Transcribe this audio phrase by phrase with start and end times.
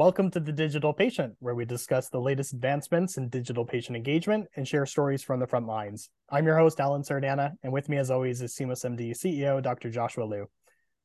[0.00, 4.46] Welcome to The Digital Patient, where we discuss the latest advancements in digital patient engagement
[4.56, 6.08] and share stories from the front lines.
[6.30, 9.90] I'm your host, Alan Sardana, and with me, as always, is Seamless MD CEO, Dr.
[9.90, 10.46] Joshua Liu.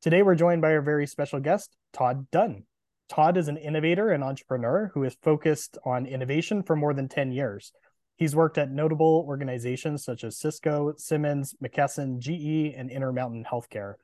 [0.00, 2.64] Today, we're joined by our very special guest, Todd Dunn.
[3.10, 7.32] Todd is an innovator and entrepreneur who is focused on innovation for more than 10
[7.32, 7.74] years.
[8.16, 13.96] He's worked at notable organizations such as Cisco, Siemens, McKesson, GE, and Intermountain Healthcare.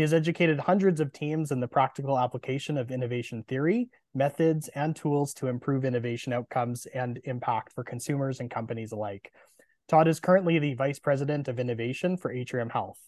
[0.00, 4.96] He has educated hundreds of teams in the practical application of innovation theory, methods, and
[4.96, 9.30] tools to improve innovation outcomes and impact for consumers and companies alike.
[9.88, 12.98] Todd is currently the Vice President of Innovation for Atrium Health.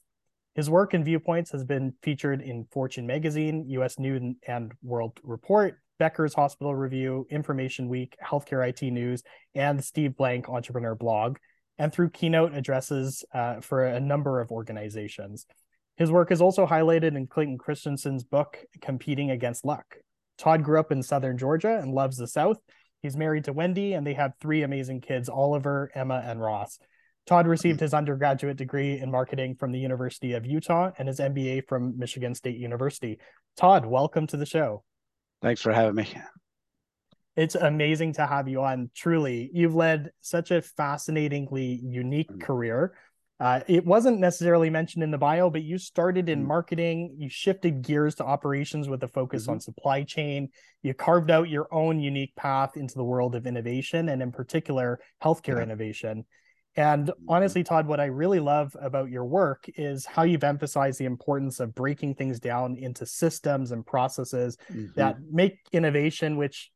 [0.54, 5.78] His work and viewpoints has been featured in Fortune Magazine, US News and World Report,
[5.98, 9.22] Becker's Hospital Review, Information Week, Healthcare IT News,
[9.54, 11.38] and Steve Blank Entrepreneur blog,
[11.78, 15.46] and through keynote addresses uh, for a number of organizations.
[15.96, 19.96] His work is also highlighted in Clayton Christensen's book, Competing Against Luck.
[20.38, 22.56] Todd grew up in Southern Georgia and loves the South.
[23.02, 26.78] He's married to Wendy, and they have three amazing kids Oliver, Emma, and Ross.
[27.26, 31.68] Todd received his undergraduate degree in marketing from the University of Utah and his MBA
[31.68, 33.18] from Michigan State University.
[33.56, 34.82] Todd, welcome to the show.
[35.40, 36.08] Thanks for having me.
[37.36, 38.90] It's amazing to have you on.
[38.94, 42.42] Truly, you've led such a fascinatingly unique mm.
[42.42, 42.92] career
[43.42, 46.48] uh, it wasn't necessarily mentioned in the bio, but you started in mm-hmm.
[46.48, 47.16] marketing.
[47.18, 49.54] You shifted gears to operations with a focus mm-hmm.
[49.54, 50.48] on supply chain.
[50.82, 55.00] You carved out your own unique path into the world of innovation and, in particular,
[55.20, 55.64] healthcare yeah.
[55.64, 56.24] innovation.
[56.76, 57.30] And mm-hmm.
[57.30, 61.58] honestly, Todd, what I really love about your work is how you've emphasized the importance
[61.58, 64.92] of breaking things down into systems and processes mm-hmm.
[64.94, 66.70] that make innovation, which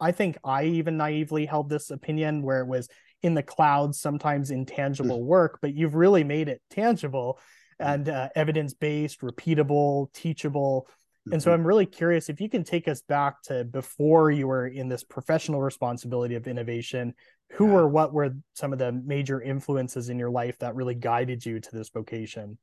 [0.00, 2.88] I think I even naively held this opinion where it was
[3.22, 5.24] in the clouds, sometimes intangible mm.
[5.24, 7.38] work, but you've really made it tangible
[7.80, 7.94] mm.
[7.94, 10.88] and uh, evidence based, repeatable, teachable.
[11.32, 11.60] And so mm-hmm.
[11.60, 15.02] I'm really curious if you can take us back to before you were in this
[15.02, 17.14] professional responsibility of innovation.
[17.54, 21.44] Who or what were some of the major influences in your life that really guided
[21.44, 22.58] you to this vocation?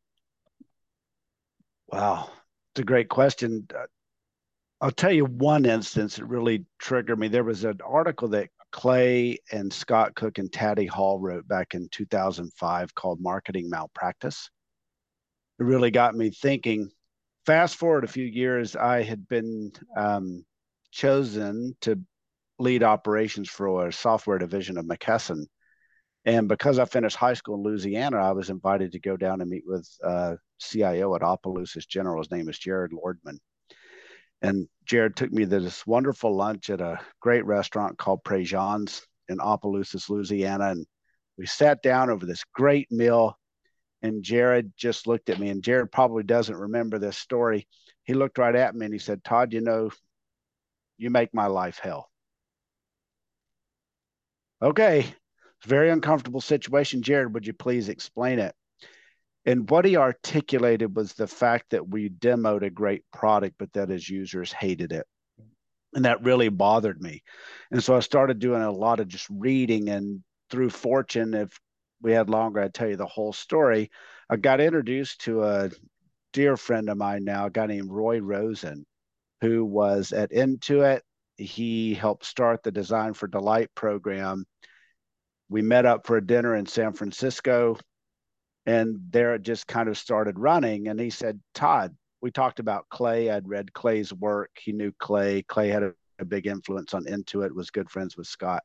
[1.88, 2.30] Wow,
[2.72, 3.68] it's a great question.
[4.82, 7.28] I'll tell you one instance that really triggered me.
[7.28, 11.88] There was an article that Clay and Scott Cook and Taddy Hall wrote back in
[11.92, 14.50] 2005 called Marketing Malpractice.
[15.60, 16.90] It really got me thinking.
[17.46, 20.44] Fast forward a few years, I had been um,
[20.92, 22.02] chosen to
[22.58, 25.46] lead operations for a software division of McKesson.
[26.26, 29.50] And because I finished high school in Louisiana, I was invited to go down and
[29.52, 32.24] meet with uh, CIO at Opelousas General.
[32.24, 33.38] His name is Jared Lordman.
[34.44, 39.40] And Jared took me to this wonderful lunch at a great restaurant called Prejean's in
[39.40, 40.72] Opelousas, Louisiana.
[40.72, 40.86] And
[41.38, 43.38] we sat down over this great meal.
[44.02, 47.70] And Jared just looked at me, and Jared probably doesn't remember this story.
[48.04, 49.92] He looked right at me and he said, Todd, you know,
[50.98, 52.10] you make my life hell.
[54.62, 55.06] Okay,
[55.66, 57.02] very uncomfortable situation.
[57.02, 58.54] Jared, would you please explain it?
[59.46, 63.90] And what he articulated was the fact that we demoed a great product, but that
[63.90, 65.06] his users hated it.
[65.94, 67.22] And that really bothered me.
[67.70, 69.90] And so I started doing a lot of just reading.
[69.90, 71.60] And through fortune, if
[72.02, 73.92] we had longer, I'd tell you the whole story.
[74.30, 75.70] I got introduced to a
[76.32, 78.86] dear friend of mine now, a guy named Roy Rosin,
[79.42, 81.02] who was at Intuit.
[81.38, 84.46] He helped start the Design for Delight program.
[85.50, 87.78] We met up for a dinner in San Francisco
[88.66, 90.88] and there it just kind of started running.
[90.88, 93.30] And he said, Todd, we talked about Clay.
[93.30, 94.52] I'd read Clay's work.
[94.58, 95.44] He knew Clay.
[95.44, 98.64] Clay had a, a big influence on Intuit, was good friends with Scott.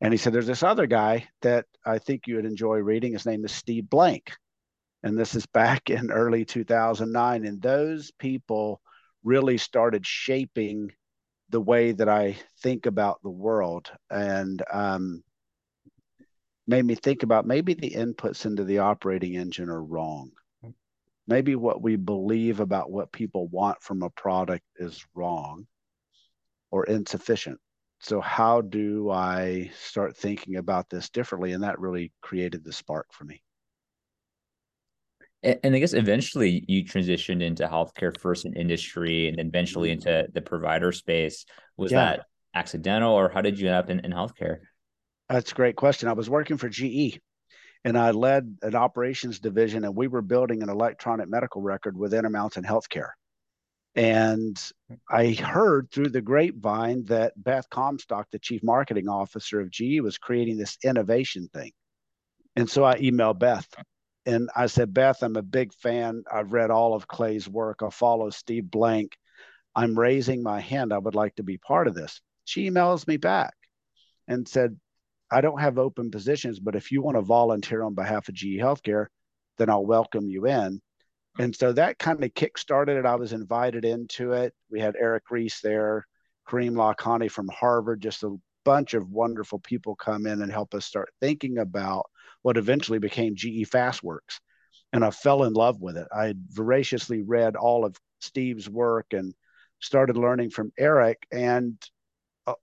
[0.00, 3.12] And he said, There's this other guy that I think you would enjoy reading.
[3.12, 4.32] His name is Steve Blank.
[5.02, 7.44] And this is back in early 2009.
[7.44, 8.80] And those people
[9.22, 10.90] really started shaping
[11.50, 13.90] the way that I think about the world.
[14.10, 15.22] And um,
[16.66, 20.30] made me think about maybe the inputs into the operating engine are wrong.
[21.26, 25.66] Maybe what we believe about what people want from a product is wrong
[26.70, 27.58] or insufficient.
[28.00, 31.52] So, how do I start thinking about this differently?
[31.52, 33.42] And that really created the spark for me.
[35.42, 40.08] And I guess eventually you transitioned into healthcare first in industry and then eventually mm-hmm.
[40.08, 41.44] into the provider space.
[41.76, 42.04] Was yeah.
[42.04, 44.58] that accidental or how did you end up in, in healthcare?
[45.28, 46.08] That's a great question.
[46.08, 47.18] I was working for GE
[47.84, 52.14] and I led an operations division, and we were building an electronic medical record with
[52.14, 53.10] Intermountain Healthcare.
[53.94, 54.60] And
[55.08, 60.18] I heard through the grapevine that Beth Comstock, the chief marketing officer of GE, was
[60.18, 61.72] creating this innovation thing.
[62.56, 63.68] And so I emailed Beth
[64.26, 66.24] and I said, Beth, I'm a big fan.
[66.32, 67.82] I've read all of Clay's work.
[67.82, 69.16] I follow Steve Blank.
[69.76, 70.92] I'm raising my hand.
[70.92, 72.20] I would like to be part of this.
[72.44, 73.54] She emails me back
[74.26, 74.78] and said,
[75.30, 78.58] I don't have open positions, but if you want to volunteer on behalf of GE
[78.58, 79.06] Healthcare,
[79.58, 80.80] then I'll welcome you in.
[81.38, 83.06] And so that kind of kick-started it.
[83.06, 84.54] I was invited into it.
[84.70, 86.06] We had Eric Ries there,
[86.48, 90.86] Karim Lakhani from Harvard, just a bunch of wonderful people come in and help us
[90.86, 92.06] start thinking about
[92.42, 94.38] what eventually became GE FastWorks.
[94.92, 96.06] And I fell in love with it.
[96.14, 99.34] I voraciously read all of Steve's work and
[99.80, 101.26] started learning from Eric.
[101.32, 101.76] And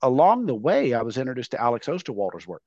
[0.02, 2.64] along the way, I was introduced to Alex Osterwalder's work.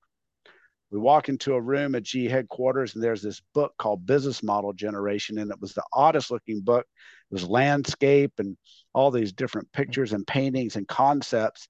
[0.91, 4.73] We walk into a room at G headquarters, and there's this book called Business Model
[4.73, 6.87] Generation, and it was the oddest looking book.
[7.31, 8.57] It was landscape and
[8.93, 11.69] all these different pictures and paintings and concepts,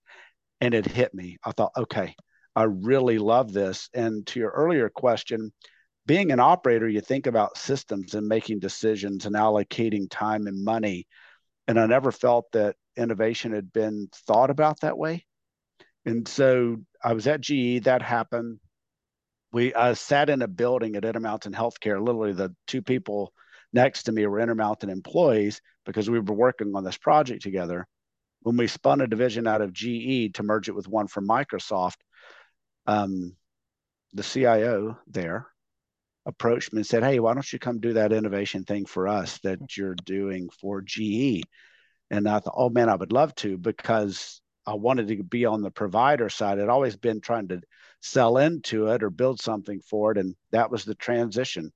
[0.61, 1.39] and it hit me.
[1.45, 2.15] I thought, okay,
[2.55, 3.89] I really love this.
[3.95, 5.53] And to your earlier question,
[6.07, 11.07] being an operator, you think about systems and making decisions and allocating time and money.
[11.67, 15.25] And I never felt that innovation had been thought about that way.
[16.07, 18.59] And so I was at GE, that happened.
[19.53, 22.05] We uh, sat in a building at Intermountain Healthcare.
[22.05, 23.33] Literally, the two people
[23.73, 27.87] next to me were Intermountain employees because we were working on this project together.
[28.43, 31.97] When we spun a division out of GE to merge it with one from Microsoft,
[32.87, 33.37] um,
[34.13, 35.47] the CIO there
[36.27, 39.39] approached me and said, Hey, why don't you come do that innovation thing for us
[39.41, 41.43] that you're doing for GE?
[42.11, 45.63] And I thought, Oh man, I would love to because I wanted to be on
[45.63, 46.59] the provider side.
[46.59, 47.61] I'd always been trying to
[48.01, 50.19] sell into it or build something for it.
[50.19, 51.73] And that was the transition.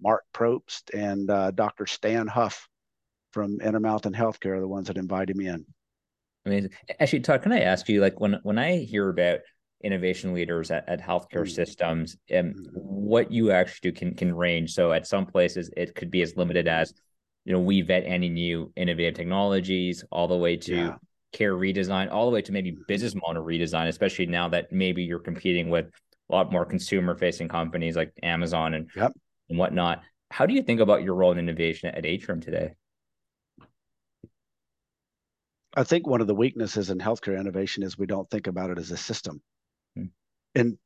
[0.00, 1.86] Marc Probst and uh, Dr.
[1.86, 2.68] Stan Huff
[3.32, 5.64] from Intermountain Healthcare are the ones that invited me in.
[6.44, 6.70] Amazing.
[6.98, 9.40] Actually, Todd, can I ask you, like when when I hear about
[9.84, 11.54] innovation leaders at, at healthcare mm-hmm.
[11.54, 12.78] systems, and um, mm-hmm.
[12.80, 14.74] what you actually do can can range.
[14.74, 16.92] So at some places it could be as limited as,
[17.44, 20.96] you know, we vet any new innovative technologies all the way to yeah
[21.32, 25.18] care redesign all the way to maybe business model redesign, especially now that maybe you're
[25.18, 25.86] competing with
[26.30, 29.12] a lot more consumer facing companies like Amazon and, yep.
[29.48, 30.02] and whatnot.
[30.30, 32.74] How do you think about your role in innovation at Atrium today?
[35.74, 38.78] I think one of the weaknesses in healthcare innovation is we don't think about it
[38.78, 39.40] as a system.
[39.96, 40.04] Hmm.
[40.54, 40.78] And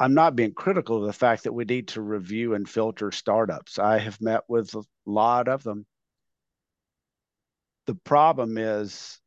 [0.00, 3.78] I'm not being critical of the fact that we need to review and filter startups.
[3.78, 5.86] I have met with a lot of them
[7.86, 9.20] the problem is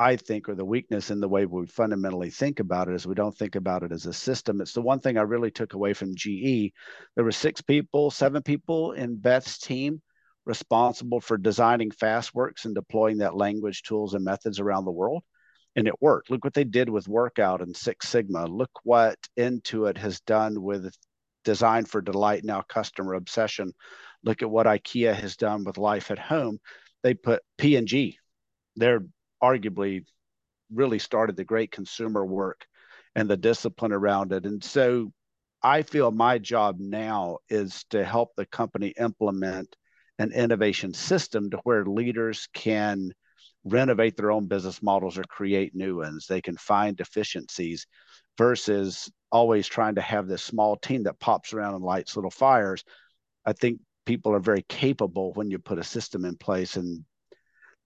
[0.00, 3.14] I think, or the weakness in the way we fundamentally think about it is we
[3.14, 4.62] don't think about it as a system.
[4.62, 6.72] It's the one thing I really took away from GE.
[7.14, 10.00] There were six people, seven people in Beth's team
[10.46, 15.22] responsible for designing FastWorks and deploying that language, tools, and methods around the world.
[15.76, 16.30] And it worked.
[16.30, 18.46] Look what they did with Workout and Six Sigma.
[18.46, 20.90] Look what Intuit has done with
[21.44, 23.72] Design for Delight, now Customer Obsession.
[24.24, 26.58] Look at what IKEA has done with Life at Home
[27.02, 28.18] they put P&G.
[28.76, 29.04] They're
[29.42, 30.04] arguably
[30.72, 32.66] really started the great consumer work
[33.14, 34.46] and the discipline around it.
[34.46, 35.12] And so
[35.62, 39.74] I feel my job now is to help the company implement
[40.18, 43.10] an innovation system to where leaders can
[43.64, 46.26] renovate their own business models or create new ones.
[46.26, 47.86] They can find efficiencies
[48.38, 52.84] versus always trying to have this small team that pops around and lights little fires.
[53.44, 57.04] I think people are very capable when you put a system in place and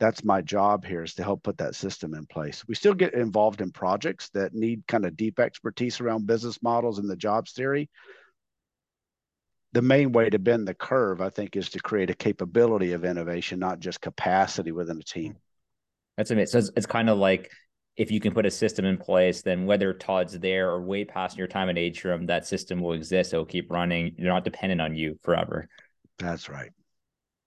[0.00, 3.14] that's my job here is to help put that system in place we still get
[3.14, 7.52] involved in projects that need kind of deep expertise around business models and the jobs
[7.52, 7.88] theory
[9.72, 13.04] the main way to bend the curve i think is to create a capability of
[13.04, 15.36] innovation not just capacity within a team
[16.16, 17.50] that's amazing so it's, it's kind of like
[17.96, 21.38] if you can put a system in place, then whether Todd's there or way past
[21.38, 23.32] your time at Atrium, that system will exist.
[23.32, 24.14] It will keep running.
[24.18, 25.68] You're not dependent on you forever.
[26.18, 26.70] That's right.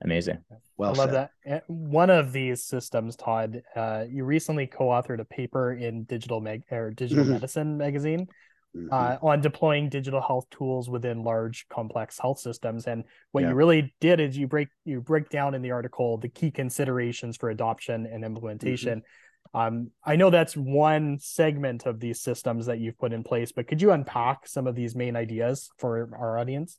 [0.04, 0.38] Amazing.
[0.78, 1.30] Well, I love said.
[1.46, 1.64] that.
[1.68, 6.92] One of these systems, Todd, uh, you recently co-authored a paper in Digital Meg or
[6.92, 7.34] Digital mm-hmm.
[7.34, 8.28] Medicine magazine
[8.76, 8.94] mm-hmm.
[8.94, 12.86] uh, on deploying digital health tools within large, complex health systems.
[12.86, 13.50] And what yeah.
[13.50, 17.38] you really did is you break you break down in the article the key considerations
[17.38, 19.00] for adoption and implementation.
[19.00, 19.60] Mm-hmm.
[19.60, 23.68] Um, I know that's one segment of these systems that you've put in place, but
[23.68, 26.78] could you unpack some of these main ideas for our audience?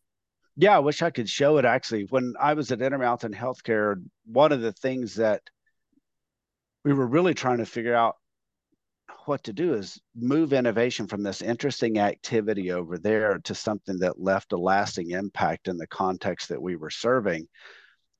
[0.60, 2.06] Yeah, I wish I could show it actually.
[2.10, 5.40] When I was at Intermountain Healthcare, one of the things that
[6.84, 8.16] we were really trying to figure out
[9.26, 14.20] what to do is move innovation from this interesting activity over there to something that
[14.20, 17.46] left a lasting impact in the context that we were serving.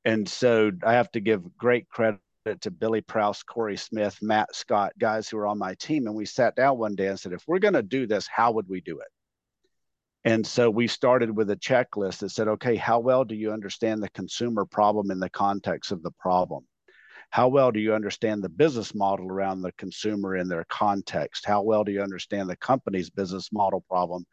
[0.04, 2.20] And so I have to give great credit
[2.60, 6.06] to Billy Prouse, Corey Smith, Matt Scott, guys who are on my team.
[6.06, 8.52] And we sat down one day and said, if we're going to do this, how
[8.52, 9.08] would we do it?
[10.24, 14.02] And so we started with a checklist that said, okay, how well do you understand
[14.02, 16.64] the consumer problem in the context of the problem?
[17.30, 21.44] How well do you understand the business model around the consumer in their context?
[21.44, 24.24] How well do you understand the company's business model problem?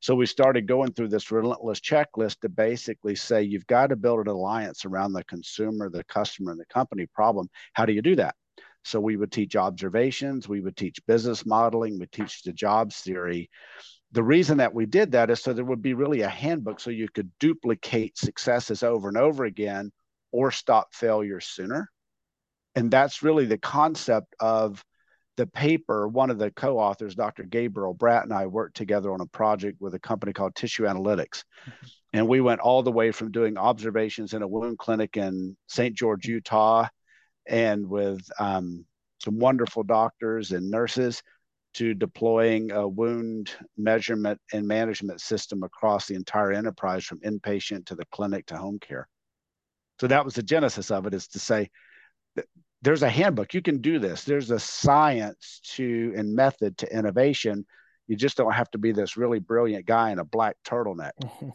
[0.00, 4.20] So we started going through this relentless checklist to basically say you've got to build
[4.20, 7.48] an alliance around the consumer, the customer, and the company problem.
[7.72, 8.34] How do you do that?
[8.84, 13.48] So we would teach observations, we would teach business modeling, we teach the jobs theory.
[14.12, 16.90] The reason that we did that is so there would be really a handbook so
[16.90, 19.90] you could duplicate successes over and over again
[20.32, 21.88] or stop failure sooner.
[22.74, 24.84] And that's really the concept of
[25.36, 26.08] the paper.
[26.08, 27.44] One of the co authors, Dr.
[27.44, 31.44] Gabriel Brat, and I worked together on a project with a company called Tissue Analytics.
[32.12, 35.96] And we went all the way from doing observations in a wound clinic in St.
[35.96, 36.88] George, Utah,
[37.46, 38.84] and with um,
[39.22, 41.22] some wonderful doctors and nurses
[41.74, 47.94] to deploying a wound measurement and management system across the entire enterprise from inpatient to
[47.94, 49.08] the clinic to home care.
[50.00, 51.70] So that was the genesis of it is to say
[52.82, 53.54] there's a handbook.
[53.54, 54.24] You can do this.
[54.24, 57.64] There's a science to and method to innovation.
[58.08, 61.12] You just don't have to be this really brilliant guy in a black turtleneck.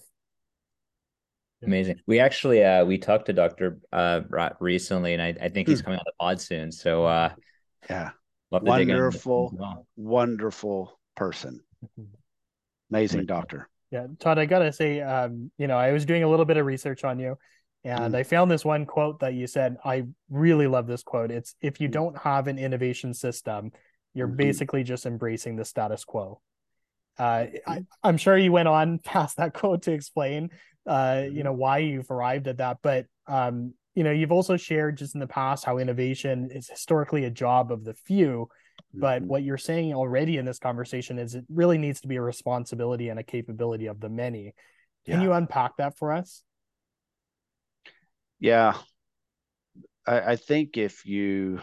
[1.64, 2.00] Amazing.
[2.06, 3.80] We actually uh we talked to Dr.
[3.92, 4.22] uh
[4.60, 5.86] recently and I, I think he's hmm.
[5.86, 6.72] coming on the pod soon.
[6.72, 7.34] So uh
[7.90, 8.12] yeah.
[8.52, 9.88] Wonderful, well.
[9.96, 11.62] wonderful person.
[12.92, 13.70] Amazing doctor.
[13.92, 16.66] Yeah, Todd, I gotta say, um, you know, I was doing a little bit of
[16.66, 17.38] research on you
[17.84, 18.18] and mm.
[18.18, 19.78] I found this one quote that you said.
[19.86, 21.32] I really love this quote.
[21.32, 21.94] It's if you hmm.
[21.94, 23.72] don't have an innovation system,
[24.14, 24.36] you're mm-hmm.
[24.36, 26.42] basically just embracing the status quo.
[27.18, 30.50] Uh, I, am sure you went on past that quote to explain
[30.86, 32.78] uh, you know, why you've arrived at that.
[32.82, 37.26] But um, you know, you've also shared just in the past how innovation is historically
[37.26, 38.48] a job of the few.
[38.94, 39.28] But mm-hmm.
[39.28, 43.10] what you're saying already in this conversation is it really needs to be a responsibility
[43.10, 44.54] and a capability of the many.
[45.08, 45.24] Can yeah.
[45.24, 46.44] you unpack that for us?
[48.40, 48.76] Yeah.
[50.06, 51.60] I, I think if you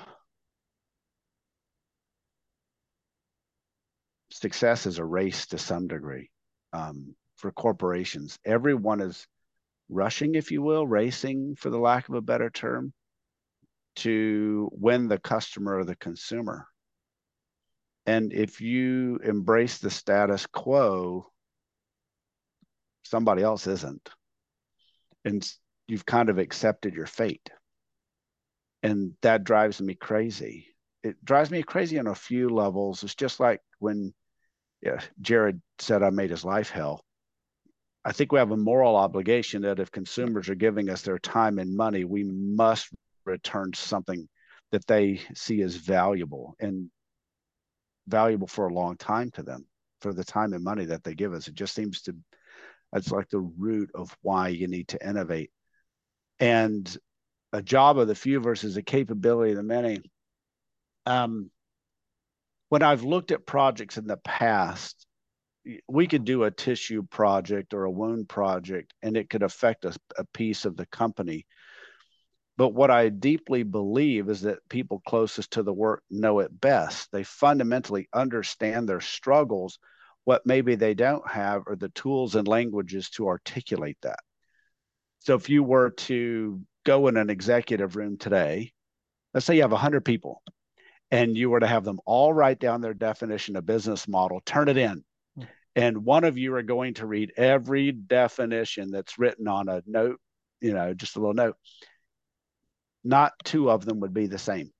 [4.31, 6.31] success is a race to some degree.
[6.73, 8.39] Um, for corporations.
[8.45, 9.27] Everyone is
[9.89, 12.93] rushing, if you will, racing, for the lack of a better term,
[13.97, 16.67] to win the customer or the consumer.
[18.07, 21.27] And if you embrace the status quo,
[23.03, 24.11] somebody else isn't.
[25.25, 25.49] And
[25.87, 27.51] you've kind of accepted your fate.
[28.83, 30.67] And that drives me crazy.
[31.03, 33.03] It drives me crazy on a few levels.
[33.03, 34.13] It's just like when
[34.83, 37.03] yeah, Jared said I made his life hell.
[38.05, 41.59] I think we have a moral obligation that if consumers are giving us their time
[41.59, 42.91] and money, we must
[43.25, 44.29] return something
[44.73, 46.91] that they see as valuable and
[48.07, 49.67] valuable for a long time to them
[50.01, 51.49] for the time and money that they give us.
[51.49, 52.15] It just seems to,
[52.93, 55.51] it's like the root of why you need to innovate.
[56.39, 56.95] And
[57.53, 60.01] a job of the few versus a capability of the many.
[61.07, 61.51] Um,
[62.69, 65.07] when I've looked at projects in the past,
[65.89, 69.95] we could do a tissue project or a wound project and it could affect a,
[70.19, 71.47] a piece of the company.
[72.57, 77.11] But what i deeply believe is that people closest to the work know it best.
[77.13, 79.79] They fundamentally understand their struggles
[80.25, 84.21] what maybe they don't have are the tools and languages to articulate that.
[85.19, 88.73] So if you were to go in an executive room today
[89.35, 90.43] let's say you have 100 people
[91.11, 94.69] and you were to have them all write down their definition of business model turn
[94.69, 95.05] it in
[95.77, 100.21] and one of you are going to read every definition that's written on a note,
[100.61, 101.57] you know, just a little note.
[103.03, 104.71] Not two of them would be the same.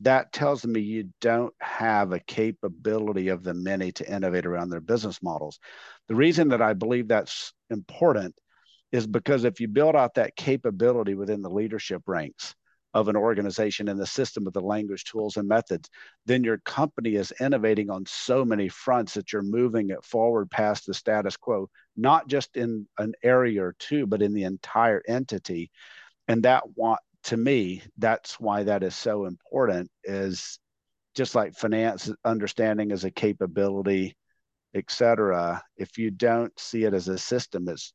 [0.00, 4.80] That tells me you don't have a capability of the many to innovate around their
[4.80, 5.58] business models.
[6.08, 8.34] The reason that I believe that's important
[8.90, 12.54] is because if you build out that capability within the leadership ranks,
[12.94, 15.90] of an organization and the system of the language tools and methods
[16.24, 20.86] then your company is innovating on so many fronts that you're moving it forward past
[20.86, 25.70] the status quo not just in an area or two but in the entire entity.
[26.26, 30.58] And that want to me that's why that is so important is
[31.14, 34.16] just like finance understanding as a capability
[34.74, 37.92] etc if you don't see it as a system it's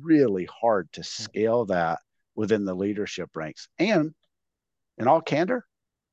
[0.00, 1.04] really hard to mm.
[1.04, 1.98] scale that
[2.34, 3.68] within the leadership ranks.
[3.78, 4.14] And
[4.98, 5.64] in all candor,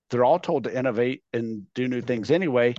[0.10, 2.76] they're all told to innovate and do new things anyway.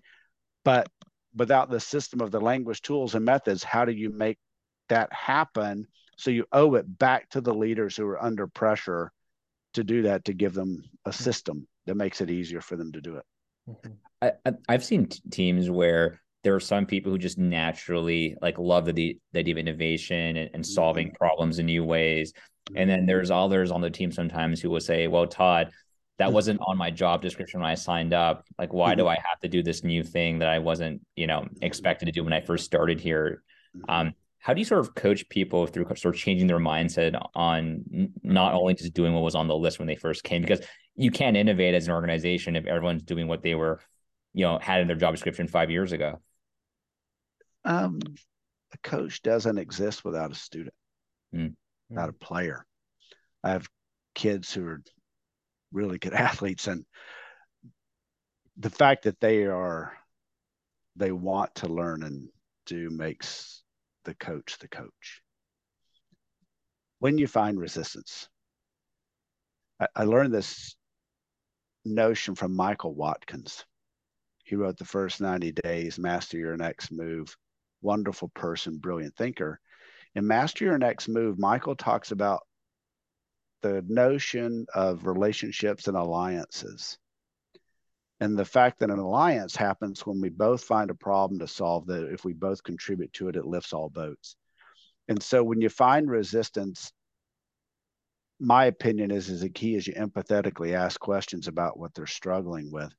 [0.65, 0.89] But
[1.35, 4.39] without the system of the language tools and methods, how do you make
[4.89, 5.87] that happen?
[6.17, 9.13] So you owe it back to the leaders who are under pressure
[9.75, 11.23] to do that, to give them a mm-hmm.
[11.23, 13.25] system that makes it easier for them to do it.
[13.69, 13.93] Mm-hmm.
[14.23, 18.87] I, I've seen t- teams where there are some people who just naturally like love
[18.87, 21.17] the, the idea of innovation and, and solving mm-hmm.
[21.17, 22.33] problems in new ways.
[22.33, 22.77] Mm-hmm.
[22.79, 25.71] And then there's others on the team sometimes who will say, well, Todd,
[26.21, 26.35] that mm-hmm.
[26.35, 28.45] wasn't on my job description when I signed up.
[28.59, 29.09] Like, why do mm-hmm.
[29.09, 32.23] I have to do this new thing that I wasn't, you know, expected to do
[32.23, 33.43] when I first started here?
[33.75, 33.91] Mm-hmm.
[33.91, 38.13] Um, how do you sort of coach people through sort of changing their mindset on
[38.23, 40.43] not only just doing what was on the list when they first came?
[40.43, 40.61] Because
[40.95, 43.81] you can't innovate as an organization if everyone's doing what they were,
[44.35, 46.21] you know, had in their job description five years ago.
[47.65, 47.99] Um,
[48.75, 50.75] a coach doesn't exist without a student,
[51.35, 51.55] mm.
[51.89, 52.67] without a player.
[53.43, 53.67] I have
[54.15, 54.83] kids who are
[55.73, 56.67] really good athletes.
[56.67, 56.85] And
[58.57, 59.93] the fact that they are
[60.97, 62.29] they want to learn and
[62.67, 63.63] do makes
[64.05, 65.23] the coach the coach.
[66.99, 68.29] When you find resistance
[69.81, 70.77] I, I learned this
[71.85, 73.65] notion from michael watkins.
[74.45, 77.35] He wrote the first 90 days master your next move.
[77.83, 79.59] Wonderful person brilliant thinker.
[80.15, 82.43] In master your next move michael talks about
[83.63, 86.99] the notion of relationships and alliances.
[88.21, 91.87] And the fact that an alliance happens when we both find a problem to solve
[91.87, 94.37] that if we both contribute to it it lifts all boats.
[95.09, 96.93] And so when you find resistance
[98.43, 102.71] my opinion is is the key is you empathetically ask questions about what they're struggling
[102.73, 102.91] with.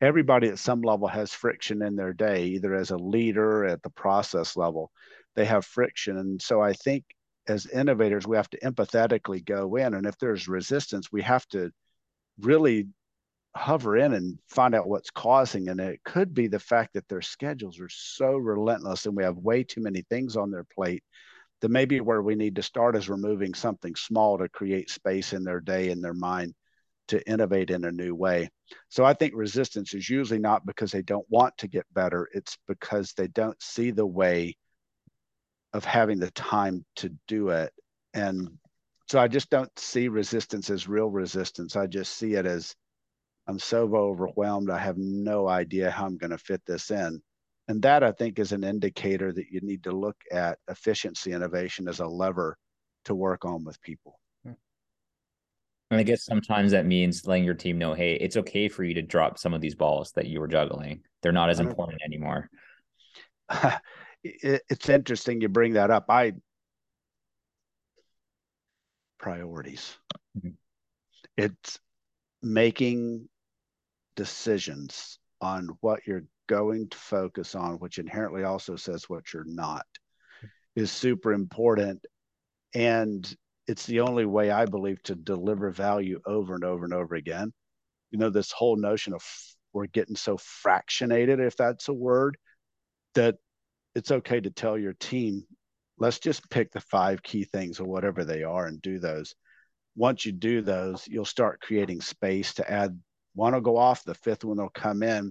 [0.00, 3.90] Everybody at some level has friction in their day either as a leader at the
[3.90, 4.90] process level
[5.36, 6.16] they have friction.
[6.18, 7.04] And so i think
[7.50, 9.94] as innovators, we have to empathetically go in.
[9.94, 11.70] And if there's resistance, we have to
[12.40, 12.88] really
[13.54, 15.68] hover in and find out what's causing.
[15.68, 19.36] And it could be the fact that their schedules are so relentless and we have
[19.36, 21.02] way too many things on their plate
[21.60, 25.44] that maybe where we need to start is removing something small to create space in
[25.44, 26.54] their day and their mind
[27.08, 28.48] to innovate in a new way.
[28.88, 32.56] So I think resistance is usually not because they don't want to get better, it's
[32.68, 34.54] because they don't see the way
[35.72, 37.72] of having the time to do it.
[38.14, 38.58] And
[39.08, 41.76] so I just don't see resistance as real resistance.
[41.76, 42.74] I just see it as
[43.46, 44.70] I'm so overwhelmed.
[44.70, 47.20] I have no idea how I'm going to fit this in.
[47.68, 51.88] And that I think is an indicator that you need to look at efficiency innovation
[51.88, 52.56] as a lever
[53.04, 54.18] to work on with people.
[55.90, 58.94] And I guess sometimes that means letting your team know, hey, it's okay for you
[58.94, 61.02] to drop some of these balls that you were juggling.
[61.20, 62.48] They're not as important anymore.
[64.22, 66.06] it, it's interesting you bring that up.
[66.08, 66.32] I
[69.18, 69.96] priorities.
[70.38, 70.50] Mm-hmm.
[71.36, 71.78] It's
[72.42, 73.28] making
[74.16, 79.86] decisions on what you're going to focus on, which inherently also says what you're not,
[80.74, 82.04] is super important.
[82.74, 83.32] And
[83.66, 87.52] it's the only way I believe to deliver value over and over and over again.
[88.10, 89.22] You know, this whole notion of
[89.72, 92.36] we're getting so fractionated, if that's a word,
[93.14, 93.36] that
[93.94, 95.44] it's okay to tell your team,
[95.98, 99.34] let's just pick the five key things or whatever they are and do those.
[99.96, 102.98] Once you do those, you'll start creating space to add
[103.34, 105.30] one will go off, the fifth one will come in.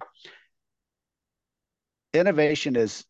[2.13, 3.06] Innovation is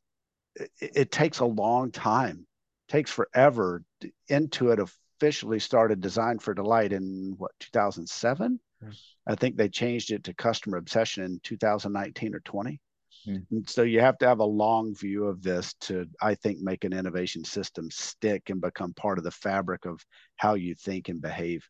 [0.55, 2.47] it, it takes a long time,
[2.87, 3.83] it takes forever.
[4.29, 4.79] Intuit
[5.19, 8.59] officially started Design for Delight in what 2007.
[8.83, 8.97] Mm.
[9.27, 12.79] I think they changed it to customer obsession in 2019 or 20.
[13.27, 13.59] Mm-hmm.
[13.67, 16.93] So you have to have a long view of this to, I think, make an
[16.93, 20.03] innovation system stick and become part of the fabric of
[20.35, 21.67] how you think and behave.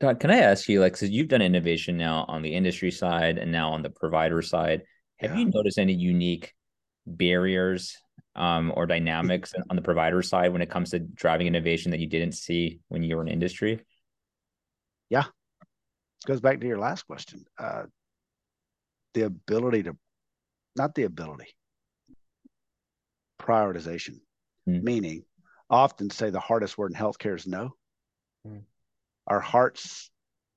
[0.00, 3.38] Todd, can I ask you, like, so you've done innovation now on the industry side
[3.38, 4.82] and now on the provider side.
[5.18, 5.38] Have yeah.
[5.38, 6.52] you noticed any unique
[7.06, 7.96] barriers
[8.34, 12.08] um, or dynamics on the provider side when it comes to driving innovation that you
[12.08, 13.84] didn't see when you were in industry?
[15.08, 15.24] Yeah,
[16.26, 17.44] goes back to your last question.
[17.58, 17.84] Uh,
[19.14, 19.96] the ability to,
[20.76, 21.54] not the ability,
[23.40, 24.20] prioritization,
[24.68, 24.82] mm.
[24.82, 25.24] meaning
[25.68, 27.74] often say the hardest word in healthcare is no.
[28.46, 28.62] Mm.
[29.26, 30.10] Our hearts,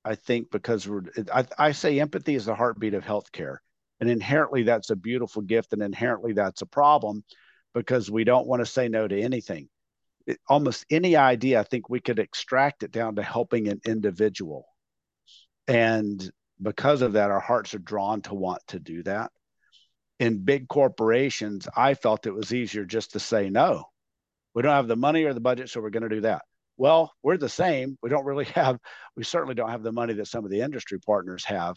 [0.04, 3.58] I think, because we're, I, I say empathy is the heartbeat of healthcare.
[4.00, 7.24] And inherently, that's a beautiful gift, and inherently, that's a problem
[7.72, 9.68] because we don't want to say no to anything.
[10.26, 14.66] It, almost any idea, I think we could extract it down to helping an individual.
[15.66, 19.30] And because of that, our hearts are drawn to want to do that.
[20.18, 23.84] In big corporations, I felt it was easier just to say no.
[24.54, 26.42] We don't have the money or the budget, so we're going to do that.
[26.78, 27.98] Well, we're the same.
[28.02, 28.78] We don't really have,
[29.16, 31.76] we certainly don't have the money that some of the industry partners have,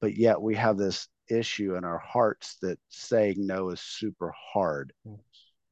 [0.00, 4.92] but yet we have this issue in our hearts that saying no is super hard.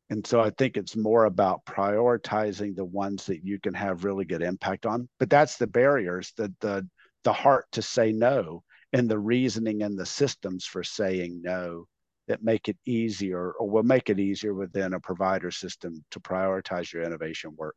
[0.09, 4.24] And so I think it's more about prioritizing the ones that you can have really
[4.24, 5.09] good impact on.
[5.18, 6.88] But that's the barriers that the
[7.26, 8.62] the heart to say no
[8.92, 11.86] and the reasoning and the systems for saying no
[12.28, 16.92] that make it easier or will make it easier within a provider system to prioritize
[16.92, 17.74] your innovation work.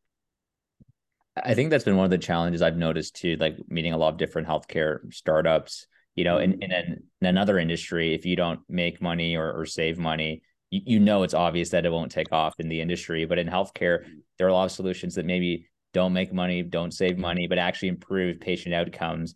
[1.35, 4.13] I think that's been one of the challenges I've noticed too, like meeting a lot
[4.13, 5.87] of different healthcare startups.
[6.15, 6.91] You know, in, in, mm-hmm.
[6.91, 10.99] an, in another industry, if you don't make money or, or save money, you, you
[10.99, 13.25] know it's obvious that it won't take off in the industry.
[13.25, 14.19] But in healthcare, mm-hmm.
[14.37, 17.57] there are a lot of solutions that maybe don't make money, don't save money, but
[17.57, 19.33] actually improve patient outcomes.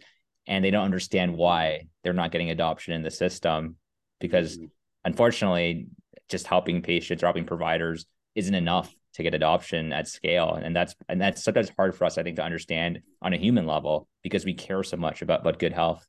[0.47, 3.77] And they don't understand why they're not getting adoption in the system
[4.19, 4.65] because mm-hmm.
[5.05, 5.87] unfortunately,
[6.29, 10.95] just helping patients or helping providers isn't enough to get adoption at scale and that's
[11.07, 14.43] and that's sometimes hard for us i think to understand on a human level because
[14.43, 16.05] we care so much about about good health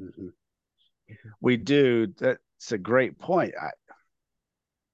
[0.00, 0.28] mm-hmm.
[1.40, 3.70] we do that's a great point I,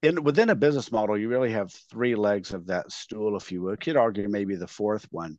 [0.04, 3.62] in within a business model you really have three legs of that stool if you
[3.62, 5.38] would could argue maybe the fourth one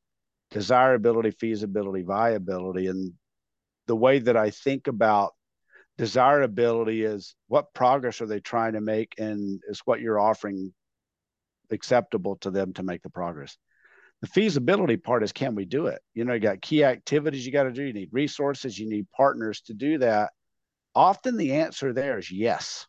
[0.52, 3.14] desirability feasibility viability and
[3.88, 5.34] the way that i think about
[5.98, 10.74] desirability is what progress are they trying to make and is what you're offering
[11.72, 13.58] acceptable to them to make the progress.
[14.22, 16.02] The feasibility part is can we do it?
[16.14, 19.08] You know, you got key activities you got to do, you need resources, you need
[19.16, 20.32] partners to do that.
[20.94, 22.88] Often the answer there is yes.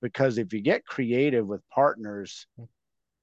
[0.00, 2.46] Because if you get creative with partners,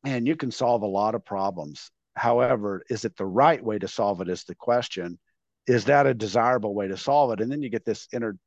[0.05, 1.91] and you can solve a lot of problems.
[2.15, 5.19] However, is it the right way to solve it is the question.
[5.67, 7.41] Is that a desirable way to solve it?
[7.41, 8.37] And then you get this inner,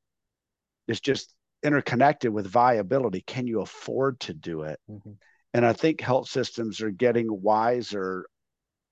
[0.86, 3.22] it's just interconnected with viability.
[3.26, 4.78] Can you afford to do it?
[4.88, 5.10] Mm-hmm.
[5.52, 8.26] And I think health systems are getting wiser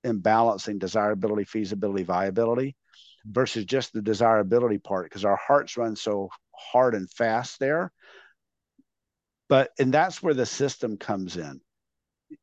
[0.03, 2.77] in balancing desirability, feasibility, viability
[3.25, 7.93] versus just the desirability part because our hearts run so hard and fast there.
[9.49, 11.61] But, and that's where the system comes in.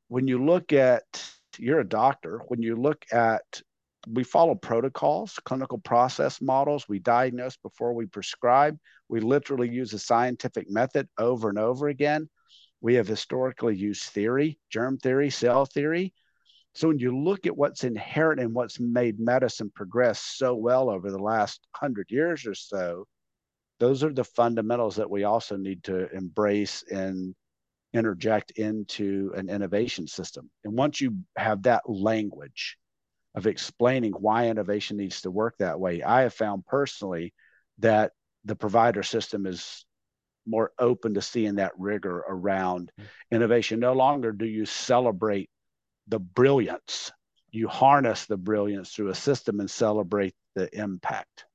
[0.07, 1.03] When you look at,
[1.57, 3.61] you're a doctor, when you look at,
[4.07, 8.77] we follow protocols, clinical process models, we diagnose before we prescribe,
[9.09, 12.29] we literally use a scientific method over and over again
[12.83, 16.13] we have historically used theory, germ theory, cell theory.
[16.75, 21.09] So when you look at what's inherent in what's made medicine progress so well over
[21.09, 23.07] the last hundred years or so,
[23.79, 27.35] those are the fundamentals that we also need to embrace and
[27.93, 30.49] interject into an innovation system.
[30.63, 32.77] And once you have that language
[33.35, 37.33] of explaining why innovation needs to work that way, I have found personally
[37.79, 38.11] that
[38.45, 39.85] the provider system is
[40.45, 43.35] more open to seeing that rigor around mm-hmm.
[43.35, 43.79] innovation.
[43.79, 45.49] No longer do you celebrate
[46.07, 47.11] the brilliance,
[47.51, 51.45] you harness the brilliance through a system and celebrate the impact.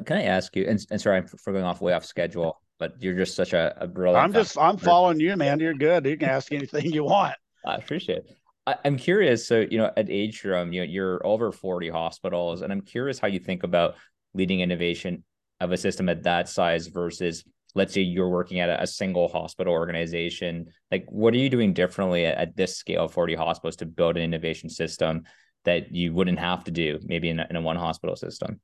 [0.00, 0.64] Can I ask you?
[0.66, 3.86] And, and sorry for going off way off schedule, but you're just such a, a
[3.86, 4.24] brilliant.
[4.24, 5.60] I'm just I'm following you, man.
[5.60, 6.06] You're good.
[6.06, 7.34] You can ask anything you want.
[7.66, 8.36] I appreciate it.
[8.66, 9.46] I, am curious.
[9.46, 13.28] So you know, at Atrium, you know, you're over 40 hospitals, and I'm curious how
[13.28, 13.94] you think about
[14.34, 15.24] leading innovation
[15.60, 19.28] of a system at that size versus let's say you're working at a, a single
[19.28, 23.86] hospital organization like what are you doing differently at, at, this scale 40 hospitals to
[23.86, 25.22] build an innovation system
[25.64, 28.60] that you wouldn't have to do maybe in a, in a one hospital system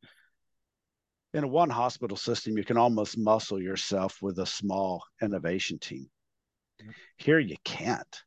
[1.34, 6.08] in a one hospital system you can almost muscle yourself with a small innovation team.
[7.16, 8.22] Here you can't.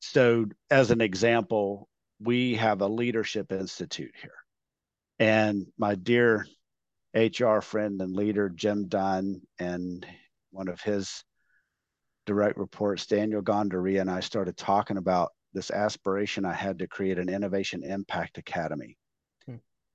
[0.00, 1.88] So as an example
[2.20, 4.34] we have a leadership institute here.
[5.18, 6.46] And my dear
[7.14, 10.06] HR friend and leader, Jim Dunn, and
[10.50, 11.24] one of his
[12.26, 17.18] direct reports, Daniel Gondaria, and I started talking about this aspiration I had to create
[17.18, 18.96] an innovation impact academy.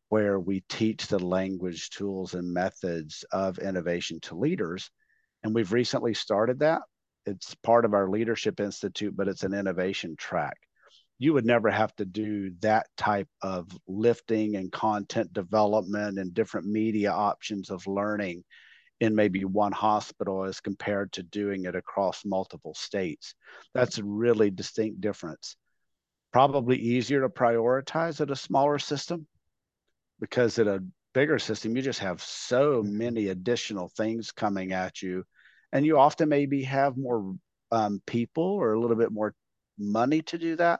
[0.09, 4.89] Where we teach the language, tools, and methods of innovation to leaders.
[5.43, 6.81] And we've recently started that.
[7.25, 10.57] It's part of our Leadership Institute, but it's an innovation track
[11.19, 16.67] you would never have to do that type of lifting and content development and different
[16.67, 18.43] media options of learning
[18.99, 23.33] in maybe one hospital as compared to doing it across multiple states.
[23.73, 25.55] That's a really distinct difference.
[26.33, 29.27] Probably easier to prioritize at a smaller system
[30.19, 30.79] because in a
[31.13, 35.23] bigger system, you just have so many additional things coming at you.
[35.71, 37.35] And you often maybe have more
[37.71, 39.33] um, people or a little bit more
[39.77, 40.79] money to do that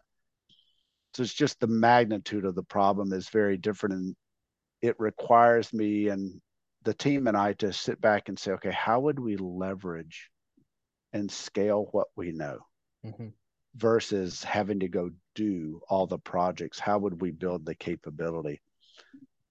[1.18, 3.96] so it's just the magnitude of the problem is very different.
[3.96, 4.16] And
[4.84, 6.40] it requires me and
[6.84, 10.30] the team and I to sit back and say, okay, how would we leverage
[11.14, 12.60] and scale what we know
[13.04, 13.30] mm-hmm.
[13.76, 16.78] versus having to go do all the projects?
[16.78, 18.62] How would we build the capability?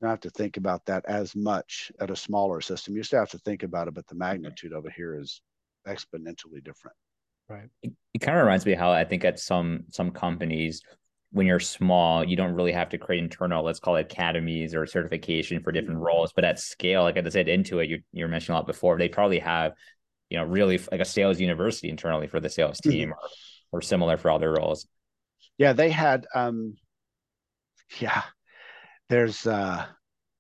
[0.00, 2.96] Not have to think about that as much at a smaller system.
[2.96, 5.40] You still have to think about it, but the magnitude of it here is
[5.88, 6.96] exponentially different.
[7.48, 7.68] Right.
[7.82, 10.82] It, it kind of reminds me how I think at some some companies
[11.30, 14.86] when you're small, you don't really have to create internal, let's call it academies or
[14.86, 16.06] certification for different mm-hmm.
[16.06, 16.32] roles.
[16.32, 19.08] But at scale, like I said, Intuit, you you were mentioning a lot before, they
[19.08, 19.72] probably have,
[20.30, 22.90] you know, really like a sales university internally for the sales mm-hmm.
[22.90, 23.18] team or,
[23.72, 24.86] or similar for other roles.
[25.58, 26.76] Yeah, they had um
[27.98, 28.22] yeah.
[29.08, 29.86] There's uh,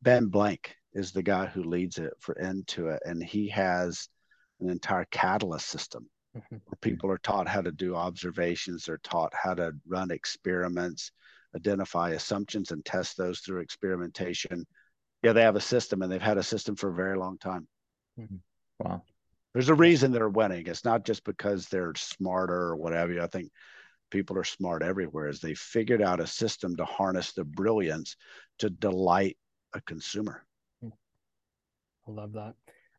[0.02, 4.08] Ben Blank is the guy who leads it for Intuit, and he has
[4.60, 6.56] an entire catalyst system mm-hmm.
[6.56, 11.12] where people are taught how to do observations, they're taught how to run experiments,
[11.54, 14.66] identify assumptions, and test those through experimentation.
[15.22, 17.68] Yeah, they have a system, and they've had a system for a very long time.
[18.18, 18.36] Mm-hmm.
[18.78, 19.02] Wow.
[19.52, 20.66] There's a reason they're winning.
[20.66, 23.20] It's not just because they're smarter or whatever.
[23.20, 23.50] I think
[24.10, 28.16] people are smart everywhere as they figured out a system to harness the brilliance
[28.58, 29.36] to delight
[29.74, 30.44] a consumer.
[30.84, 32.54] I love that.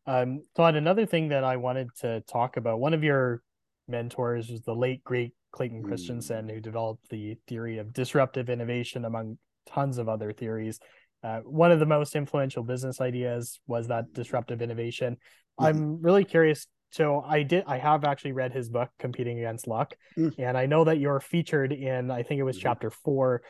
[0.06, 3.42] Um, Todd, another thing that I wanted to talk about, one of your
[3.88, 6.54] mentors was the late great Clayton Christensen, mm.
[6.54, 10.78] who developed the theory of disruptive innovation among tons of other theories.
[11.22, 15.16] Uh, one of the most influential business ideas was that disruptive innovation.
[15.60, 15.66] Mm.
[15.66, 16.66] I'm really curious.
[16.90, 20.34] So I did, I have actually read his book, Competing Against Luck, mm.
[20.38, 22.62] and I know that you're featured in, I think it was mm-hmm.
[22.62, 23.42] chapter four.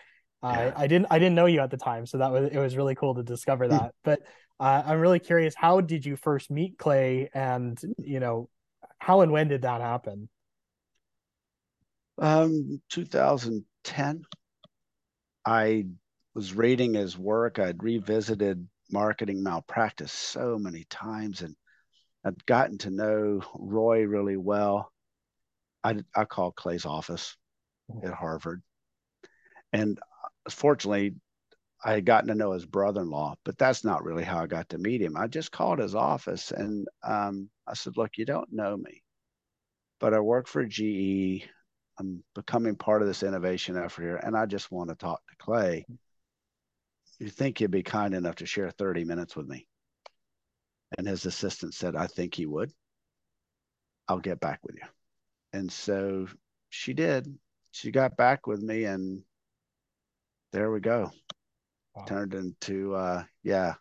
[0.42, 0.72] Yeah.
[0.76, 2.76] I, I didn't, I didn't know you at the time, so that was it was
[2.76, 3.70] really cool to discover mm.
[3.70, 3.94] that.
[4.02, 4.20] But
[4.60, 8.48] uh, I'm really curious, how did you first meet Clay, and you know,
[8.98, 10.28] how and when did that happen?
[12.18, 14.22] Um, 2010.
[15.46, 15.86] I
[16.34, 17.58] was reading his work.
[17.58, 21.54] I'd revisited marketing malpractice so many times, and
[22.24, 24.92] I'd gotten to know Roy really well.
[25.84, 27.36] I I called Clay's office
[28.02, 28.62] at Harvard,
[29.72, 31.14] and uh, fortunately,
[31.84, 34.78] I had gotten to know his brother-in-law, but that's not really how I got to
[34.78, 35.16] meet him.
[35.16, 39.02] I just called his office and um, I said, "Look, you don't know me,
[40.00, 41.48] but I work for GE.
[42.00, 45.36] I'm becoming part of this innovation effort here, and I just want to talk to
[45.38, 45.86] Clay.
[47.20, 49.67] You think you'd be kind enough to share 30 minutes with me?"
[50.96, 52.72] And his assistant said, "I think he would.
[54.08, 54.88] I'll get back with you."
[55.52, 56.26] And so
[56.70, 57.38] she did.
[57.72, 59.22] She got back with me, and
[60.52, 61.10] there we go
[61.94, 62.04] wow.
[62.04, 63.74] turned into uh yeah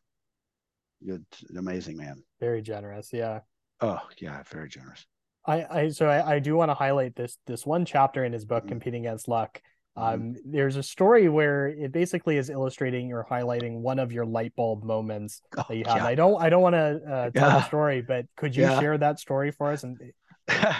[1.06, 1.26] good
[1.58, 3.39] amazing man very generous yeah
[3.82, 5.06] oh yeah very generous
[5.46, 8.46] i i so i, I do want to highlight this this one chapter in his
[8.46, 8.70] book mm-hmm.
[8.70, 9.62] competing against luck.
[9.97, 14.55] Um there's a story where it basically is illustrating or highlighting one of your light
[14.55, 16.05] bulb moments oh, that you have yeah.
[16.05, 17.60] i don't i don't want to uh, tell yeah.
[17.60, 18.79] the story but could you yeah.
[18.79, 19.99] share that story for us and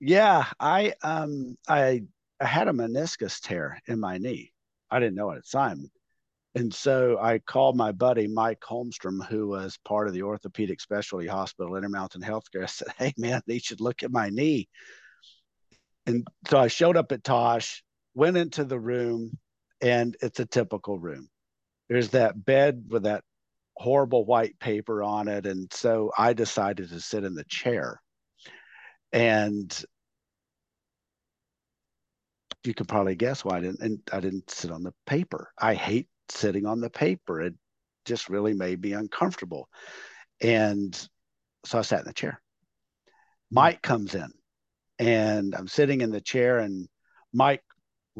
[0.00, 2.02] yeah i um i
[2.40, 4.52] i had a meniscus tear in my knee
[4.90, 5.90] i didn't know it at the time
[6.56, 11.28] and so I called my buddy Mike Holmstrom, who was part of the orthopedic specialty
[11.28, 12.64] hospital, Intermountain Healthcare.
[12.64, 14.68] I said, "Hey, man, they should look at my knee."
[16.06, 17.84] And so I showed up at Tosh,
[18.14, 19.38] went into the room,
[19.80, 21.28] and it's a typical room.
[21.88, 23.24] There's that bed with that
[23.76, 28.00] horrible white paper on it, and so I decided to sit in the chair.
[29.12, 29.84] And
[32.64, 33.80] you could probably guess why I didn't.
[33.80, 35.50] And I didn't sit on the paper.
[35.58, 37.40] I hate sitting on the paper.
[37.40, 37.54] It
[38.04, 39.68] just really made me uncomfortable.
[40.40, 40.94] And
[41.64, 42.40] so I sat in the chair.
[43.50, 44.30] Mike comes in
[44.98, 46.88] and I'm sitting in the chair and
[47.32, 47.62] Mike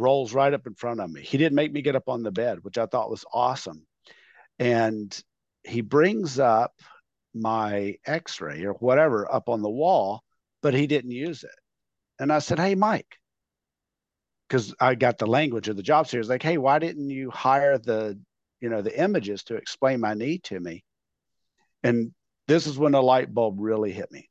[0.00, 1.22] rolls right up in front of me.
[1.22, 3.86] He didn't make me get up on the bed, which I thought was awesome.
[4.58, 5.16] And
[5.64, 6.72] he brings up
[7.34, 10.22] my x ray or whatever up on the wall,
[10.62, 11.50] but he didn't use it.
[12.18, 13.20] And I said, Hey, Mike,
[14.50, 16.24] because I got the language of the job theory.
[16.24, 18.18] Like, hey, why didn't you hire the,
[18.60, 20.82] you know, the images to explain my need to me?
[21.84, 22.12] And
[22.48, 24.28] this is when the light bulb really hit me.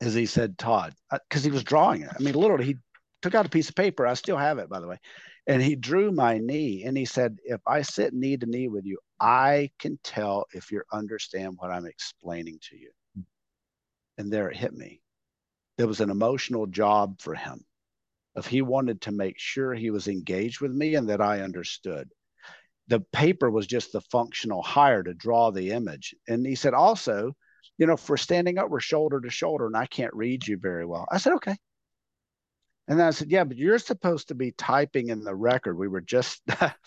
[0.00, 2.10] As he said, Todd, uh, because he was drawing it.
[2.14, 2.76] I mean, literally, he
[3.22, 4.06] took out a piece of paper.
[4.06, 4.98] I still have it, by the way.
[5.46, 8.84] And he drew my knee and he said, if I sit knee to knee with
[8.84, 12.90] you, I can tell if you understand what I'm explaining to you.
[14.18, 15.00] And there it hit me.
[15.78, 17.64] There was an emotional job for him
[18.36, 22.08] of he wanted to make sure he was engaged with me and that I understood.
[22.88, 26.14] The paper was just the functional hire to draw the image.
[26.28, 27.32] And he said, also,
[27.78, 30.58] you know, if we're standing up, we're shoulder to shoulder and I can't read you
[30.58, 31.06] very well.
[31.10, 31.56] I said, okay.
[32.88, 35.76] And then I said, yeah, but you're supposed to be typing in the record.
[35.76, 36.42] We were just,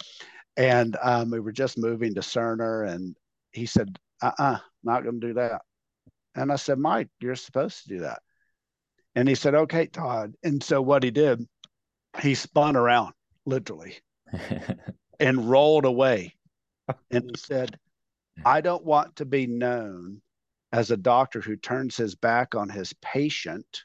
[0.58, 2.90] and um, we were just moving to Cerner.
[2.90, 3.16] And
[3.52, 5.62] he said, uh uh-uh, uh, not going to do that.
[6.34, 8.22] And I said, Mike, you're supposed to do that.
[9.16, 10.34] And he said, okay, Todd.
[10.44, 11.46] And so what he did,
[12.20, 13.14] he spun around
[13.46, 13.98] literally
[15.20, 16.36] and rolled away.
[17.10, 17.80] And he said,
[18.44, 20.22] I don't want to be known
[20.74, 23.84] as a doctor who turns his back on his patient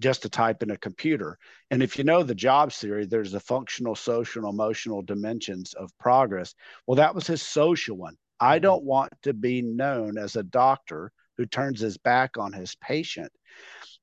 [0.00, 1.38] just to type in a computer.
[1.70, 6.54] And if you know the jobs theory, there's the functional, social, emotional dimensions of progress.
[6.86, 8.16] Well, that was his social one.
[8.38, 8.62] I mm-hmm.
[8.62, 13.30] don't want to be known as a doctor who turns his back on his patient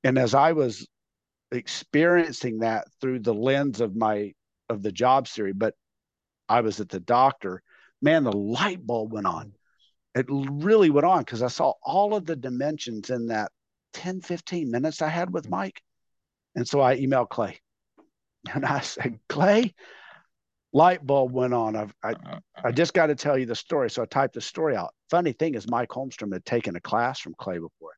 [0.03, 0.87] and as I was
[1.51, 4.33] experiencing that through the lens of my
[4.69, 5.75] of the job theory, but
[6.49, 7.61] I was at the doctor,
[8.01, 9.53] man, the light bulb went on.
[10.15, 13.51] It really went on because I saw all of the dimensions in that
[13.93, 15.81] 10, 15 minutes I had with Mike.
[16.55, 17.59] And so I emailed Clay
[18.53, 19.73] and I said, Clay,
[20.71, 21.75] light bulb went on.
[21.75, 22.13] I've, I,
[22.63, 23.89] I just got to tell you the story.
[23.89, 24.93] So I typed the story out.
[25.09, 27.91] Funny thing is, Mike Holmstrom had taken a class from Clay before.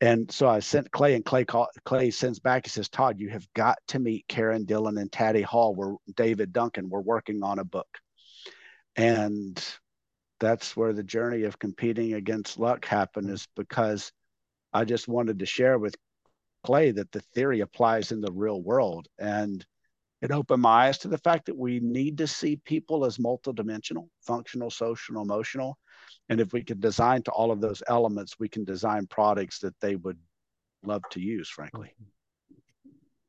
[0.00, 2.66] And so I sent Clay, and Clay call, Clay sends back.
[2.66, 5.74] He says, "Todd, you have got to meet Karen Dillon and Taddy Hall.
[5.74, 6.88] Where David Duncan.
[6.88, 7.88] We're working on a book."
[8.94, 9.60] And
[10.38, 13.28] that's where the journey of competing against luck happened.
[13.28, 14.12] Is because
[14.72, 15.96] I just wanted to share with
[16.68, 19.64] That the theory applies in the real world, and
[20.20, 24.08] it opened my eyes to the fact that we need to see people as multidimensional,
[24.26, 25.78] functional, social, emotional,
[26.28, 29.74] and if we could design to all of those elements, we can design products that
[29.80, 30.18] they would
[30.82, 31.94] love to use, frankly.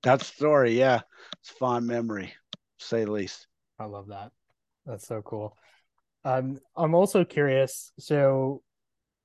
[0.04, 1.02] That story, yeah,
[1.40, 2.34] it's fond memory,
[2.78, 3.48] say the least.
[3.80, 4.32] I love that.
[4.86, 5.56] That's so cool.
[6.26, 7.92] Um, I'm also curious.
[8.00, 8.62] So,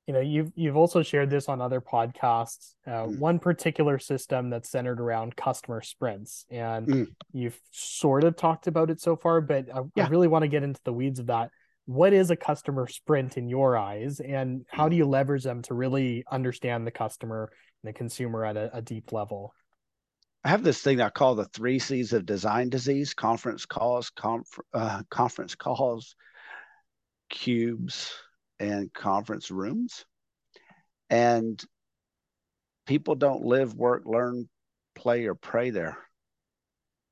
[0.06, 2.74] you know, you've you've also shared this on other podcasts.
[2.86, 3.18] Uh, mm.
[3.18, 7.06] One particular system that's centered around customer sprints, and mm.
[7.32, 10.04] you've sort of talked about it so far, but I, yeah.
[10.04, 11.50] I really want to get into the weeds of that
[11.86, 15.74] what is a customer sprint in your eyes and how do you leverage them to
[15.74, 17.50] really understand the customer
[17.82, 19.54] and the consumer at a, a deep level
[20.44, 24.60] i have this thing i call the three c's of design disease conference calls conf-
[24.72, 26.16] uh, conference calls
[27.28, 28.12] cubes
[28.70, 30.04] and conference rooms
[31.10, 31.62] and
[32.86, 34.48] people don't live work learn
[34.94, 35.98] play or pray there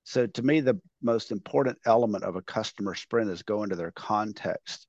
[0.05, 3.93] so to me, the most important element of a customer sprint is go into their
[3.93, 4.87] context.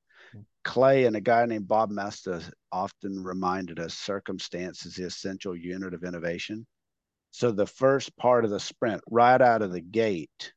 [0.63, 5.93] Clay and a guy named Bob Moesta often reminded us circumstance is the essential unit
[5.93, 6.65] of innovation.
[7.31, 10.53] So the first part of the sprint, right out of the gate,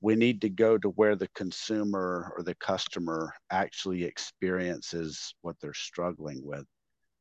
[0.00, 5.74] we need to go to where the consumer or the customer actually experiences what they're
[5.74, 6.64] struggling with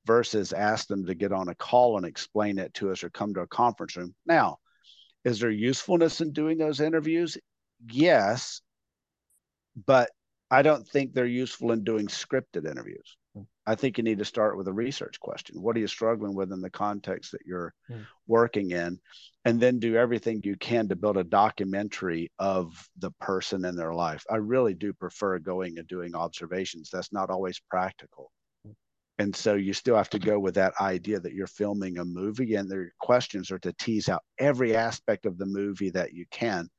[0.05, 3.33] versus ask them to get on a call and explain it to us or come
[3.33, 4.13] to a conference room.
[4.25, 4.57] Now,
[5.25, 7.37] is there usefulness in doing those interviews?
[7.91, 8.61] Yes,
[9.85, 10.09] but
[10.49, 13.17] I don't think they're useful in doing scripted interviews.
[13.67, 15.61] I think you need to start with a research question.
[15.61, 18.05] What are you struggling with in the context that you're mm.
[18.25, 18.99] working in?
[19.45, 23.93] And then do everything you can to build a documentary of the person in their
[23.93, 24.23] life.
[24.29, 26.89] I really do prefer going and doing observations.
[26.91, 28.31] That's not always practical
[29.19, 32.55] and so you still have to go with that idea that you're filming a movie
[32.55, 36.69] and their questions are to tease out every aspect of the movie that you can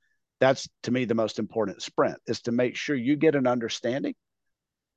[0.40, 4.14] that's to me the most important sprint is to make sure you get an understanding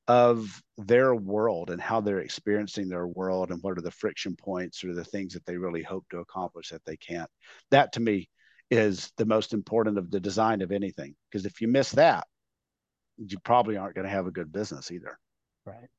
[0.08, 4.84] of their world and how they're experiencing their world and what are the friction points
[4.84, 7.30] or the things that they really hope to accomplish that they can't.
[7.70, 8.30] That to me
[8.70, 12.26] is the most important of the design of anything because if you miss that
[13.18, 15.18] you probably aren't going to have a good business either.
[15.66, 15.90] Right.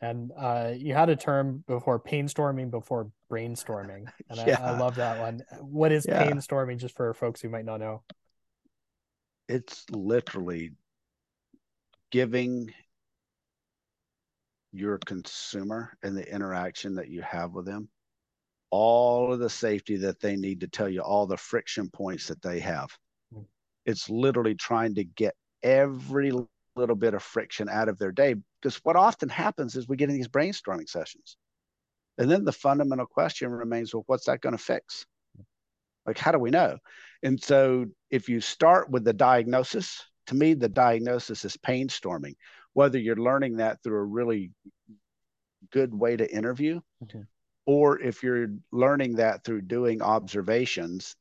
[0.00, 4.60] And uh, you had a term before painstorming before brainstorming and yeah.
[4.60, 5.42] I, I, love that one.
[5.60, 6.24] What is yeah.
[6.24, 8.02] painstorming just for folks who might not know?
[9.48, 10.72] It's literally
[12.10, 12.72] giving
[14.72, 17.88] your consumer and the interaction that you have with them
[18.70, 22.40] all of the safety that they need to tell you all the friction points that
[22.40, 22.96] they have
[23.34, 23.44] mm.
[23.84, 26.32] it's literally trying to get every
[26.76, 28.34] little bit of friction out of their day.
[28.60, 31.36] Because what often happens is we get in these brainstorming sessions.
[32.18, 35.06] And then the fundamental question remains well, what's that going to fix?
[36.06, 36.78] Like, how do we know?
[37.22, 42.34] And so, if you start with the diagnosis, to me, the diagnosis is pain storming,
[42.72, 44.52] whether you're learning that through a really
[45.72, 47.24] good way to interview, okay.
[47.66, 51.16] or if you're learning that through doing observations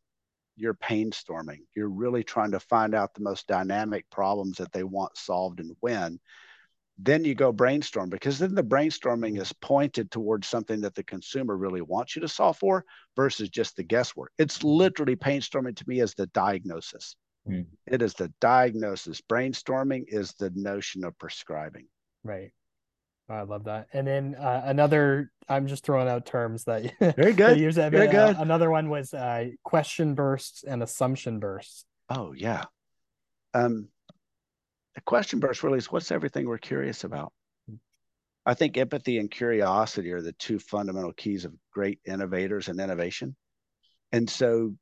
[0.59, 1.61] you're painstorming.
[1.73, 5.75] You're really trying to find out the most dynamic problems that they want solved and
[5.79, 6.19] when.
[6.97, 9.41] Then you go brainstorm because then the brainstorming mm-hmm.
[9.41, 12.83] is pointed towards something that the consumer really wants you to solve for
[13.15, 14.33] versus just the guesswork.
[14.37, 14.67] It's mm-hmm.
[14.67, 17.15] literally brainstorming to me as the diagnosis.
[17.49, 17.65] Mm.
[17.87, 19.21] It is the diagnosis.
[19.21, 21.87] Brainstorming is the notion of prescribing.
[22.23, 22.51] Right.
[23.29, 23.87] I love that.
[23.93, 27.59] And then uh, another, I'm just throwing out terms that very good.
[27.59, 28.35] use that, very good.
[28.35, 31.85] Uh, another one was uh, question bursts and assumption bursts.
[32.09, 32.65] Oh yeah.
[33.53, 33.89] Um,
[34.95, 37.31] a question burst really is what's everything we're curious about.
[38.45, 43.35] I think empathy and curiosity are the two fundamental keys of great innovators and innovation.
[44.11, 44.73] And so